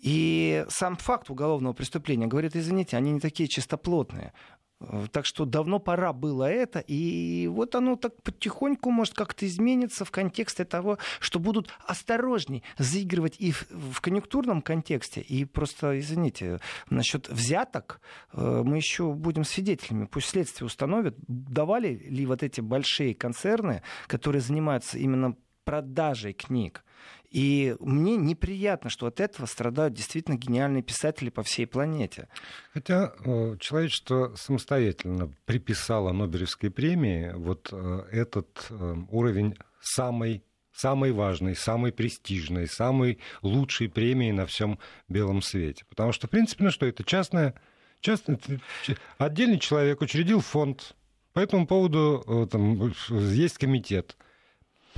[0.00, 4.32] и сам факт уголовного преступления говорит, извините, они не такие чистоплотные.
[4.80, 10.04] Э, так что давно пора было это, и вот оно так потихоньку может как-то измениться
[10.04, 16.60] в контексте того, что будут осторожней заигрывать и в, в конъюнктурном контексте, и просто, извините,
[16.88, 18.00] насчет взяток
[18.32, 20.06] э, мы еще будем свидетелями.
[20.06, 26.84] Пусть следствие установит, давали ли вот эти большие концерны, которые занимаются именно продажей книг,
[27.30, 32.28] И мне неприятно, что от этого страдают действительно гениальные писатели по всей планете.
[32.74, 41.54] Хотя э, человечество самостоятельно приписало Нобелевской премии вот э, этот э, уровень самой самой важной,
[41.56, 45.84] самой престижной, самой лучшей премии на всем белом свете.
[45.88, 47.54] Потому что, в принципе, ну что, это частная,
[48.00, 48.38] частный,
[49.18, 50.96] отдельный человек учредил фонд,
[51.34, 54.16] по этому поводу там, есть комитет.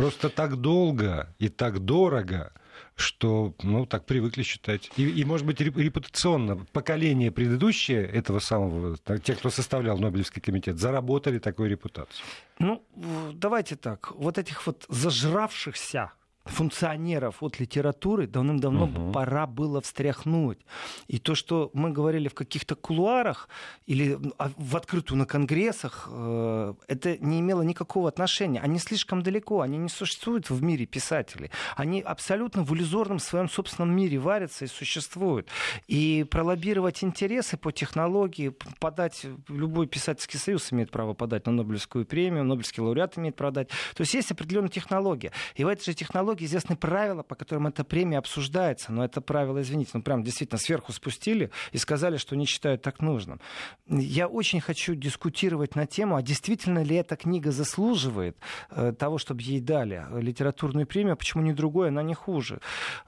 [0.02, 2.52] Просто так долго и так дорого
[2.96, 4.90] что, ну, так привыкли считать.
[4.96, 11.38] И, и может быть, репутационно поколение предыдущее этого самого, тех, кто составлял Нобелевский комитет, заработали
[11.38, 12.24] такую репутацию.
[12.58, 12.84] Ну,
[13.32, 14.12] давайте так.
[14.16, 16.12] Вот этих вот зажравшихся
[16.44, 19.12] функционеров от литературы давным-давно угу.
[19.12, 20.58] пора было встряхнуть.
[21.06, 23.48] И то, что мы говорили в каких-то кулуарах
[23.86, 28.60] или а, в открытую на конгрессах, э, это не имело никакого отношения.
[28.60, 31.50] Они слишком далеко, они не существуют в мире писателей.
[31.76, 35.48] Они абсолютно в иллюзорном своем собственном мире варятся и существуют.
[35.86, 42.44] И пролоббировать интересы по технологии, подать, любой писательский союз имеет право подать на Нобелевскую премию,
[42.44, 43.68] Нобелевский лауреат имеет продать.
[43.94, 45.32] То есть есть определенная технология.
[45.54, 48.90] И в этой же технологии психологии известны правила, по которым эта премия обсуждается.
[48.92, 53.00] Но это правило, извините, ну прям действительно сверху спустили и сказали, что не считают так
[53.00, 53.38] нужным.
[53.86, 58.36] Я очень хочу дискутировать на тему, а действительно ли эта книга заслуживает
[58.70, 62.60] э, того, чтобы ей дали литературную премию, а почему не другой, она не хуже.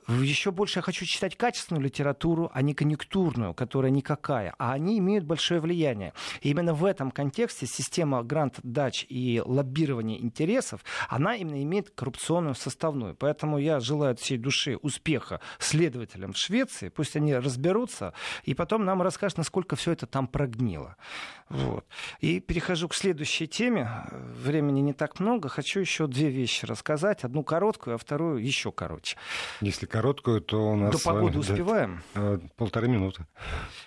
[0.08, 4.54] Еще больше я хочу читать качественную литературу, а не конъюнктурную, которая никакая.
[4.58, 6.12] А они имеют большое влияние.
[6.42, 13.13] И именно в этом контексте система грант-дач и лоббирования интересов, она именно имеет коррупционную составную.
[13.14, 16.88] Поэтому я желаю от всей души успеха следователям в Швеции.
[16.88, 18.12] Пусть они разберутся,
[18.44, 20.96] и потом нам расскажут, насколько все это там прогнило.
[21.48, 21.86] Вот.
[22.20, 23.88] И перехожу к следующей теме.
[24.12, 25.48] Времени не так много.
[25.48, 27.24] Хочу еще две вещи рассказать.
[27.24, 29.16] Одну короткую, а вторую еще короче.
[29.60, 30.92] Если короткую, то у нас...
[30.92, 32.02] До погоды успеваем?
[32.14, 33.26] Да, полторы минуты.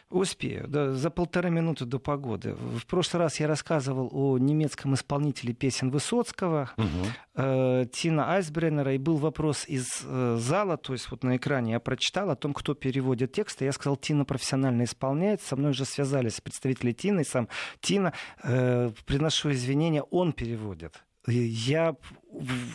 [0.09, 0.67] Успею.
[0.69, 2.53] Да, за полторы минуты до погоды.
[2.53, 6.87] В прошлый раз я рассказывал о немецком исполнителе песен Высоцкого, угу.
[7.35, 11.81] э, Тина Айсбреннера, и был вопрос из э, зала, то есть вот на экране я
[11.81, 13.65] прочитал о том, кто переводит тексты.
[13.65, 15.41] Я сказал, Тина профессионально исполняет.
[15.41, 17.49] Со мной уже связались представители Тины, и сам
[17.81, 18.13] Тина.
[18.43, 21.03] Э, приношу извинения, он переводит.
[21.27, 21.97] Я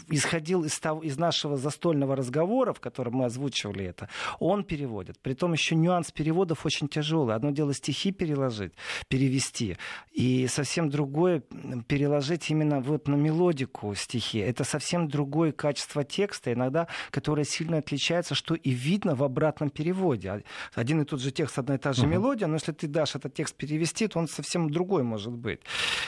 [0.09, 4.09] исходил из, того, из нашего застольного разговора, в котором мы озвучивали это,
[4.41, 5.19] он переводит.
[5.21, 7.35] Притом еще нюанс переводов очень тяжелый.
[7.35, 8.73] Одно дело стихи переложить,
[9.09, 9.77] перевести,
[10.13, 11.43] и совсем другое
[11.87, 14.39] переложить именно вот на мелодику стихи.
[14.39, 20.45] Это совсем другое качество текста, иногда, которое сильно отличается, что и видно в обратном переводе.
[20.75, 22.09] Один и тот же текст, одна и та же uh-huh.
[22.09, 25.61] мелодия, но если ты дашь этот текст перевести, то он совсем другой может быть.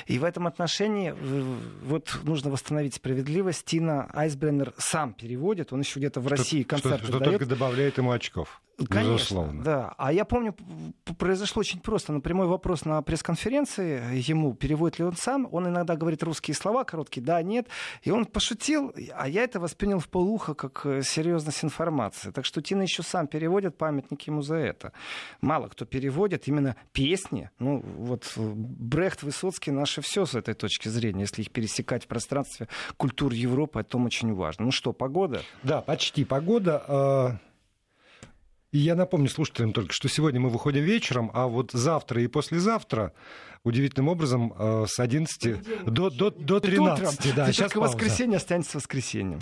[0.06, 1.14] И в этом отношении
[1.84, 6.70] вот нужно восстановить справедливость справедливость, Тина Айсбреннер сам переводит, он еще где-то в России что,
[6.70, 7.38] концерты что, что дает.
[7.38, 8.60] только добавляет ему очков.
[8.76, 9.62] Конечно, Безусловно.
[9.62, 9.94] да.
[9.98, 10.54] А я помню,
[11.18, 12.12] произошло очень просто.
[12.12, 16.84] На прямой вопрос на пресс-конференции ему, переводит ли он сам, он иногда говорит русские слова
[16.84, 17.68] короткие, да, нет.
[18.02, 22.30] И он пошутил, а я это воспринял в полуха как э, серьезность информации.
[22.30, 24.92] Так что Тина еще сам переводит памятник ему за это.
[25.40, 27.50] Мало кто переводит именно песни.
[27.58, 31.22] Ну, вот э, Брехт, Высоцкий, наше все с этой точки зрения.
[31.22, 34.66] Если их пересекать в пространстве культур Европы, это очень важно.
[34.66, 35.42] Ну что, погода?
[35.62, 36.84] Да, почти погода.
[36.88, 37.38] А,
[38.74, 43.12] и я напомню слушателям только, что сегодня мы выходим вечером, а вот завтра и послезавтра
[43.62, 47.34] удивительным образом э, с 11 до, до, до 13.
[47.36, 49.38] Да, сейчас только воскресенье останется воскресеньем.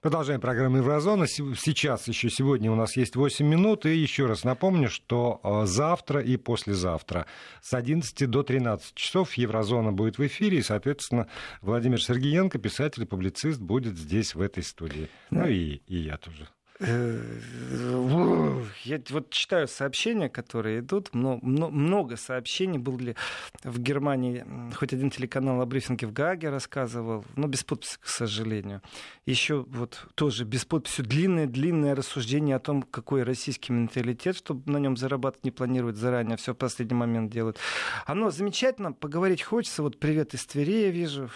[0.00, 1.26] Продолжаем программу Еврозона.
[1.26, 3.86] Сейчас еще сегодня у нас есть 8 минут.
[3.86, 7.26] И еще раз напомню, что э, завтра и послезавтра
[7.60, 10.58] с 11 до 13 часов Еврозона будет в эфире.
[10.58, 11.26] И, соответственно,
[11.60, 15.08] Владимир Сергеенко, писатель и публицист, будет здесь, в этой студии.
[15.30, 16.48] Ну и, и я тоже.
[16.86, 21.10] Э, я вот читаю сообщения, которые идут.
[21.12, 22.78] Много сообщений.
[22.78, 23.16] Был ли
[23.62, 24.44] в Германии
[24.74, 28.82] хоть один телеканал о брифинге в Гаге рассказывал, но без подписи, к сожалению.
[29.26, 34.96] Еще вот тоже без подписи длинное-длинное рассуждение о том, какой российский менталитет, чтобы на нем
[34.96, 37.58] зарабатывать не планирует заранее, все в последний момент делают.
[38.06, 39.82] Оно замечательно, поговорить хочется.
[39.82, 41.30] Вот привет из Твери я вижу.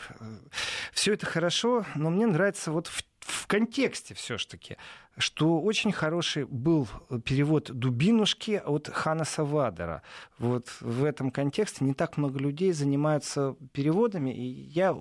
[0.92, 4.76] Все это хорошо, но мне нравится вот в в контексте все-таки,
[5.16, 6.88] что очень хороший был
[7.24, 10.02] перевод «Дубинушки» от Хана Савадера.
[10.38, 14.96] Вот в этом контексте не так много людей занимаются переводами, и я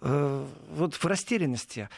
[0.00, 1.88] э, вот в растерянности.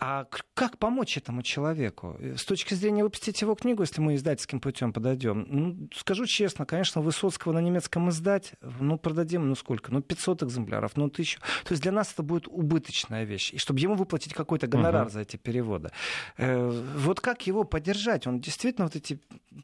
[0.00, 2.16] А как помочь этому человеку?
[2.36, 7.00] С точки зрения выпустить его книгу, если мы издательским путем подойдем, ну, скажу честно, конечно,
[7.00, 9.92] Высоцкого на немецком издать, ну, продадим, ну, сколько?
[9.92, 11.40] Ну, 500 экземпляров, ну, тысячу.
[11.64, 13.52] То есть для нас это будет убыточная вещь.
[13.52, 15.12] И чтобы ему выплатить какой-то гонорар угу.
[15.12, 15.90] за эти переводы.
[16.36, 18.26] Э, вот как его поддержать?
[18.28, 19.18] Он действительно вот эти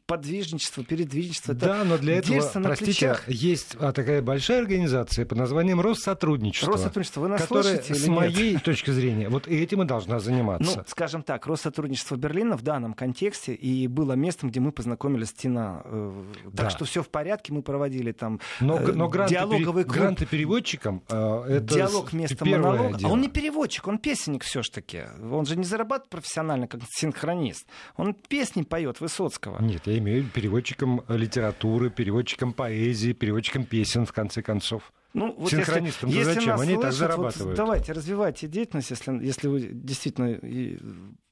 [0.05, 1.53] подвижничество, передвижничество.
[1.53, 6.73] Да, но для этого, простите, есть а, такая большая организация под названием Россотрудничество.
[6.73, 10.77] Россотрудничество, вы нас которое, слушаете с моей точки зрения, вот этим и должна заниматься.
[10.77, 15.33] Ну, скажем так, Россотрудничество Берлина в данном контексте и было местом, где мы познакомились с
[15.33, 15.81] Тина.
[15.85, 16.23] Э,
[16.55, 19.95] так что все в порядке, мы проводили там но, э, но гранты, диалоговый клуб.
[19.95, 22.97] Гранты переводчикам э, это Диалог вместо монолога.
[23.03, 25.03] А он не переводчик, он песенник все-таки.
[25.31, 27.67] Он же не зарабатывает профессионально, как синхронист.
[27.95, 29.61] Он песни поет Высоцкого.
[29.61, 34.91] Нет, я имею в виду переводчиком литературы, переводчиком поэзии, переводчиком песен, в конце концов.
[35.15, 36.59] Ну, вот Синхронистам если, если зачем?
[36.59, 37.47] Они слышат, так зарабатывают.
[37.47, 40.39] Вот давайте, развивайте деятельность, если, если вы действительно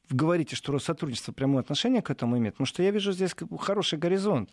[0.10, 4.52] говорите, что Россотрудничество прямое отношение к этому имеет, потому что я вижу здесь хороший горизонт.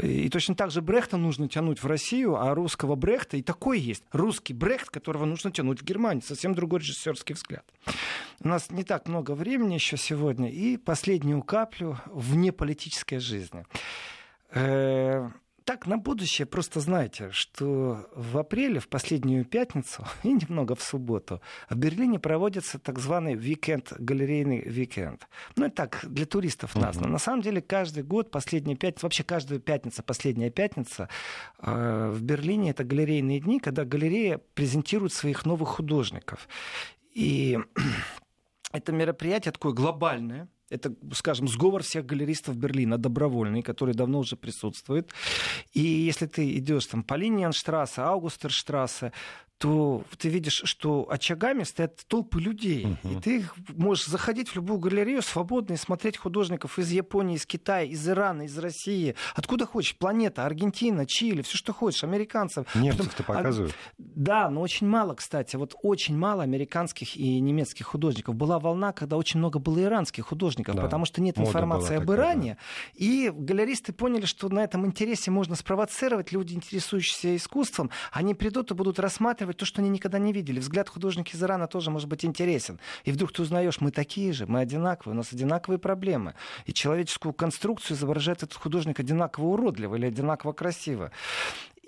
[0.00, 4.04] И точно так же Брехта нужно тянуть в Россию, а русского Брехта и такой есть.
[4.12, 6.22] Русский Брехт, которого нужно тянуть в Германию.
[6.22, 7.64] Совсем другой режиссерский взгляд.
[8.40, 10.50] У нас не так много времени еще сегодня.
[10.50, 13.66] И последнюю каплю вне политической жизни.
[15.64, 21.40] Так, на будущее просто знайте, что в апреле, в последнюю пятницу и немного в субботу
[21.70, 25.28] в Берлине проводится так званый викенд, галерейный викенд.
[25.56, 27.08] Ну, это так, для туристов названо.
[27.08, 27.12] Uh-huh.
[27.12, 31.08] На самом деле, каждый год, последняя пятница, вообще каждую пятницу, последняя пятница
[31.58, 36.48] э, в Берлине это галерейные дни, когда галерея презентирует своих новых художников.
[37.14, 37.58] И
[38.72, 45.12] это мероприятие такое глобальное, это, скажем, сговор всех галеристов Берлина, добровольный, который давно уже присутствует.
[45.72, 49.12] И если ты идешь там по линии Анштрассе, Аугустерштрассе,
[49.62, 52.84] то ты видишь, что очагами стоят толпы людей.
[52.84, 53.16] Uh-huh.
[53.16, 57.84] И ты можешь заходить в любую галерею свободно и смотреть художников из Японии, из Китая,
[57.84, 59.14] из Ирана, из России.
[59.36, 59.96] Откуда хочешь.
[59.96, 62.02] Планета, Аргентина, Чили, все, что хочешь.
[62.02, 62.74] Американцев.
[62.74, 63.72] Немцев-то а, показывают.
[63.98, 65.54] Да, но очень мало, кстати.
[65.54, 68.34] Вот очень мало американских и немецких художников.
[68.34, 70.82] Была волна, когда очень много было иранских художников, да.
[70.82, 72.56] потому что нет Мода информации об Иране.
[72.58, 73.04] Да.
[73.04, 76.32] И галеристы поняли, что на этом интересе можно спровоцировать.
[76.32, 80.60] Люди, интересующиеся искусством, они придут и будут рассматривать показывать то, что они никогда не видели.
[80.60, 82.78] Взгляд художника из Ирана тоже может быть интересен.
[83.06, 86.34] И вдруг ты узнаешь, мы такие же, мы одинаковые, у нас одинаковые проблемы.
[86.66, 91.10] И человеческую конструкцию изображает этот художник одинаково уродливо или одинаково красиво.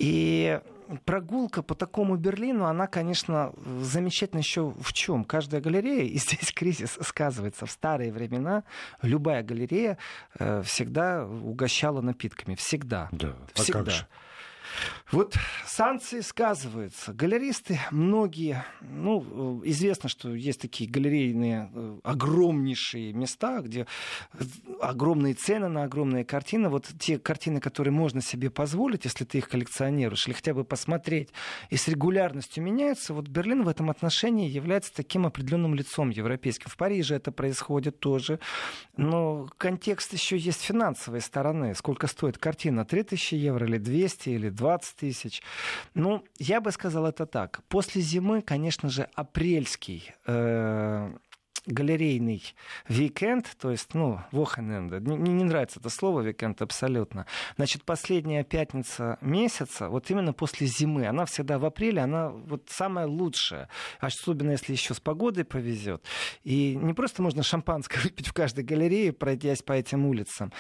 [0.01, 0.61] И
[1.05, 5.25] прогулка по такому Берлину, она, конечно, замечательна еще в чем?
[5.25, 8.63] Каждая галерея, и здесь кризис сказывается, в старые времена
[9.03, 9.97] любая галерея
[10.39, 12.55] э, всегда угощала напитками.
[12.55, 13.09] Всегда.
[13.13, 13.81] Да, всегда.
[13.81, 14.07] А как же?
[15.13, 17.13] Вот санкции сказываются.
[17.13, 23.87] Галеристы многие, ну, известно, что есть такие галерейные э, огромнейшие места, где
[24.81, 26.69] огромные цены на огромные картины.
[26.69, 31.31] Вот те картины, которые можно себе позволить, если ты их коллекционируешь, или хотя бы посмотреть,
[31.71, 33.15] и с регулярностью меняются.
[33.15, 36.71] Вот Берлин в этом отношении является таким определенным лицом европейским.
[36.71, 38.41] В Париже это происходит тоже.
[38.97, 41.75] Но контекст еще есть финансовой стороны.
[41.75, 42.85] Сколько стоит картина?
[42.85, 45.43] 3000 евро или 200 или 20 20 тысяч.
[45.93, 47.61] Ну, я бы сказал это так.
[47.69, 51.13] После зимы, конечно же, апрельский э,
[51.67, 52.43] галерейный
[52.89, 55.01] викенд, то есть, ну, Wochenende.
[55.01, 57.27] Мне не нравится это слово викенд абсолютно.
[57.57, 63.07] Значит, последняя пятница месяца, вот именно после зимы, она всегда в апреле, она вот самая
[63.07, 63.69] лучшая.
[64.01, 66.03] Особенно, если еще с погодой повезет.
[66.43, 70.53] И не просто можно шампанское выпить в каждой галерее, пройдясь по этим улицам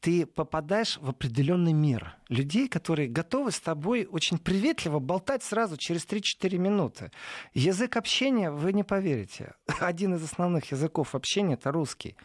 [0.00, 6.04] ты попадаешь в определенный мир людей, которые готовы с тобой очень приветливо болтать сразу через
[6.04, 7.12] 3-4 минуты.
[7.54, 12.16] Язык общения, вы не поверите, один из основных языков общения это русский.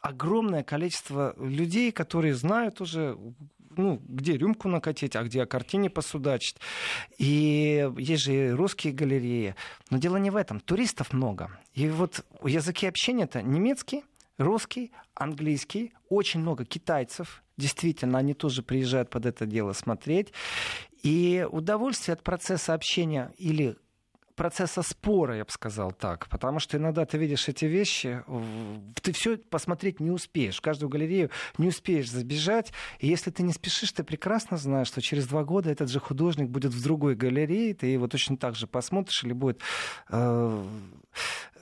[0.00, 3.18] Огромное количество людей, которые знают уже,
[3.76, 6.58] ну, где рюмку накатить, а где о картине посудачить.
[7.18, 9.56] И есть же и русские галереи.
[9.90, 10.60] Но дело не в этом.
[10.60, 11.58] Туристов много.
[11.74, 14.04] И вот языки общения это немецкий,
[14.38, 20.32] русский, английский, очень много китайцев, действительно, они тоже приезжают под это дело смотреть.
[21.02, 23.76] И удовольствие от процесса общения или
[24.36, 26.28] процесса спора, я бы сказал так.
[26.28, 28.22] Потому что иногда ты видишь эти вещи,
[29.02, 30.58] ты все посмотреть не успеешь.
[30.58, 32.72] В каждую галерею не успеешь забежать.
[33.00, 36.48] И если ты не спешишь, ты прекрасно знаешь, что через два года этот же художник
[36.50, 39.60] будет в другой галерее, ты его точно так же посмотришь или будет
[40.10, 40.64] э,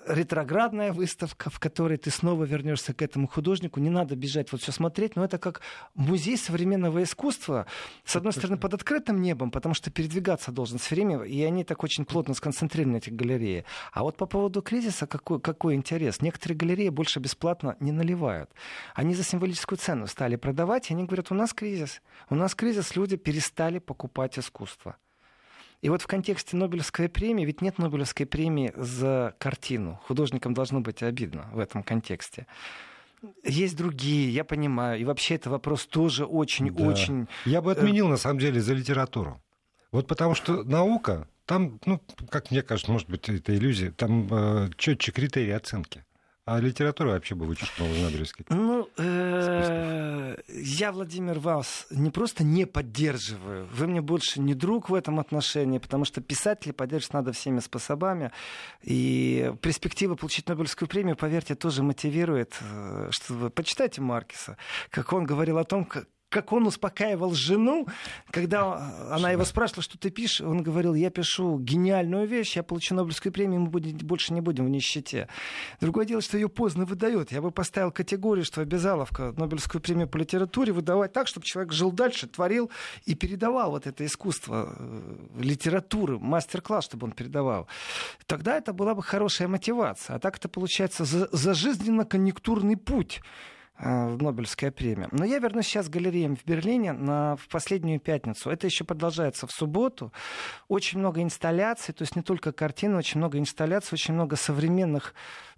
[0.07, 3.81] ретроградная выставка, в которой ты снова вернешься к этому художнику.
[3.81, 5.61] Не надо бежать вот все смотреть, но это как
[5.95, 7.67] музей современного искусства.
[8.05, 11.83] С одной стороны, под открытым небом, потому что передвигаться должен все время, и они так
[11.83, 13.65] очень плотно сконцентрированы, эти галереи.
[13.93, 16.21] А вот по поводу кризиса какой, какой интерес?
[16.21, 18.51] Некоторые галереи больше бесплатно не наливают.
[18.95, 22.03] Они за символическую цену стали продавать, и они говорят, у нас кризис.
[22.31, 24.97] У нас кризис, люди перестали покупать искусство.
[25.83, 30.01] И вот в контексте Нобелевской премии, ведь нет Нобелевской премии за картину.
[30.07, 32.47] Художникам должно быть обидно в этом контексте.
[33.43, 35.01] Есть другие, я понимаю.
[35.01, 37.25] И вообще это вопрос тоже очень-очень...
[37.25, 37.31] Да.
[37.45, 39.41] Я бы э, отменил, на самом деле, за литературу.
[39.93, 44.71] Вот потому что наука, там, ну, как мне кажется, может быть, это иллюзия, там э,
[44.77, 46.05] четче критерии оценки.
[46.47, 48.51] А литература вообще бы вычеркнула из?
[48.51, 53.67] Ну, э, я, Владимир, вас не просто не поддерживаю.
[53.73, 58.31] Вы мне больше не друг в этом отношении, потому что писатели поддерживать надо всеми способами.
[58.83, 62.59] И перспектива получить Нобелевскую премию, поверьте, тоже мотивирует.
[62.61, 64.59] Э, что вы почитайте Маркиса,
[64.91, 67.87] как он говорил о том, как как он успокаивал жену,
[68.33, 72.97] когда она его спрашивала, что ты пишешь, он говорил, я пишу гениальную вещь, я получу
[72.97, 75.29] Нобелевскую премию, мы будем, больше не будем в нищете.
[75.81, 77.31] Другое дело, что ее поздно выдают.
[77.31, 81.93] Я бы поставил категорию, что обязаловка Нобелевскую премию по литературе выдавать так, чтобы человек жил
[81.93, 82.69] дальше, творил
[83.05, 87.69] и передавал вот это искусство э, литературы, мастер-класс, чтобы он передавал.
[88.27, 90.17] Тогда это была бы хорошая мотивация.
[90.17, 93.21] А так это получается за, за жизненно-конъюнктурный путь.
[93.77, 95.09] Э, Нобелевская премия.
[95.11, 98.49] Но я вернусь сейчас к галереям в Берлине на, в последнюю пятницу.
[98.49, 100.13] Это еще продолжается в субботу.
[100.69, 105.13] Очень много инсталляций, то есть не только картины, очень много инсталляций, очень много современных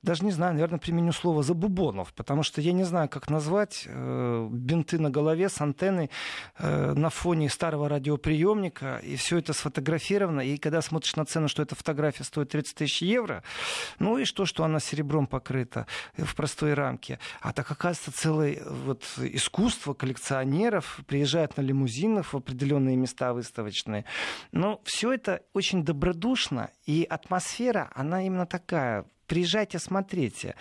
[0.06, 4.48] даже не знаю, наверное, применю слово забубонов, потому что я не знаю, как назвать э,
[4.52, 6.10] бинты на голове с антенной
[6.58, 11.60] э, на фоне старого радиоприемника, и все это сфотографировано, и когда смотришь на цену, что
[11.60, 13.42] эта фотография стоит 30 тысяч евро,
[13.98, 17.18] ну и что, что она серебром покрыта в простой рамке.
[17.40, 24.04] А так, оказывается, целое вот, искусство коллекционеров приезжают на лимузинах в определенные места выставочные.
[24.52, 30.54] Но все это очень добродушно, и атмосфера, она именно такая, приезжайте, смотрите.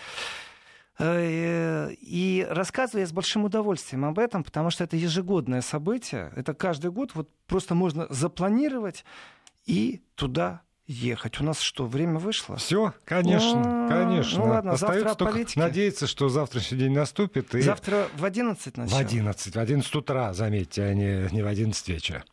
[0.98, 6.32] Э, и рассказываю я с большим удовольствием об этом, потому что это ежегодное событие.
[6.36, 9.04] Это каждый год вот просто можно запланировать
[9.66, 11.40] и туда ехать.
[11.42, 12.58] У нас что, время вышло?
[12.58, 13.90] Все, конечно, А-а-а.
[13.90, 14.40] конечно.
[14.40, 15.60] Ну ладно, Остается завтра политики.
[15.60, 17.56] надеяться, что завтрашний день наступит.
[17.56, 17.62] И...
[17.62, 18.96] Завтра в 11 начнем.
[18.96, 22.24] В 11, в 11 утра, заметьте, а не, не в 11 вечера.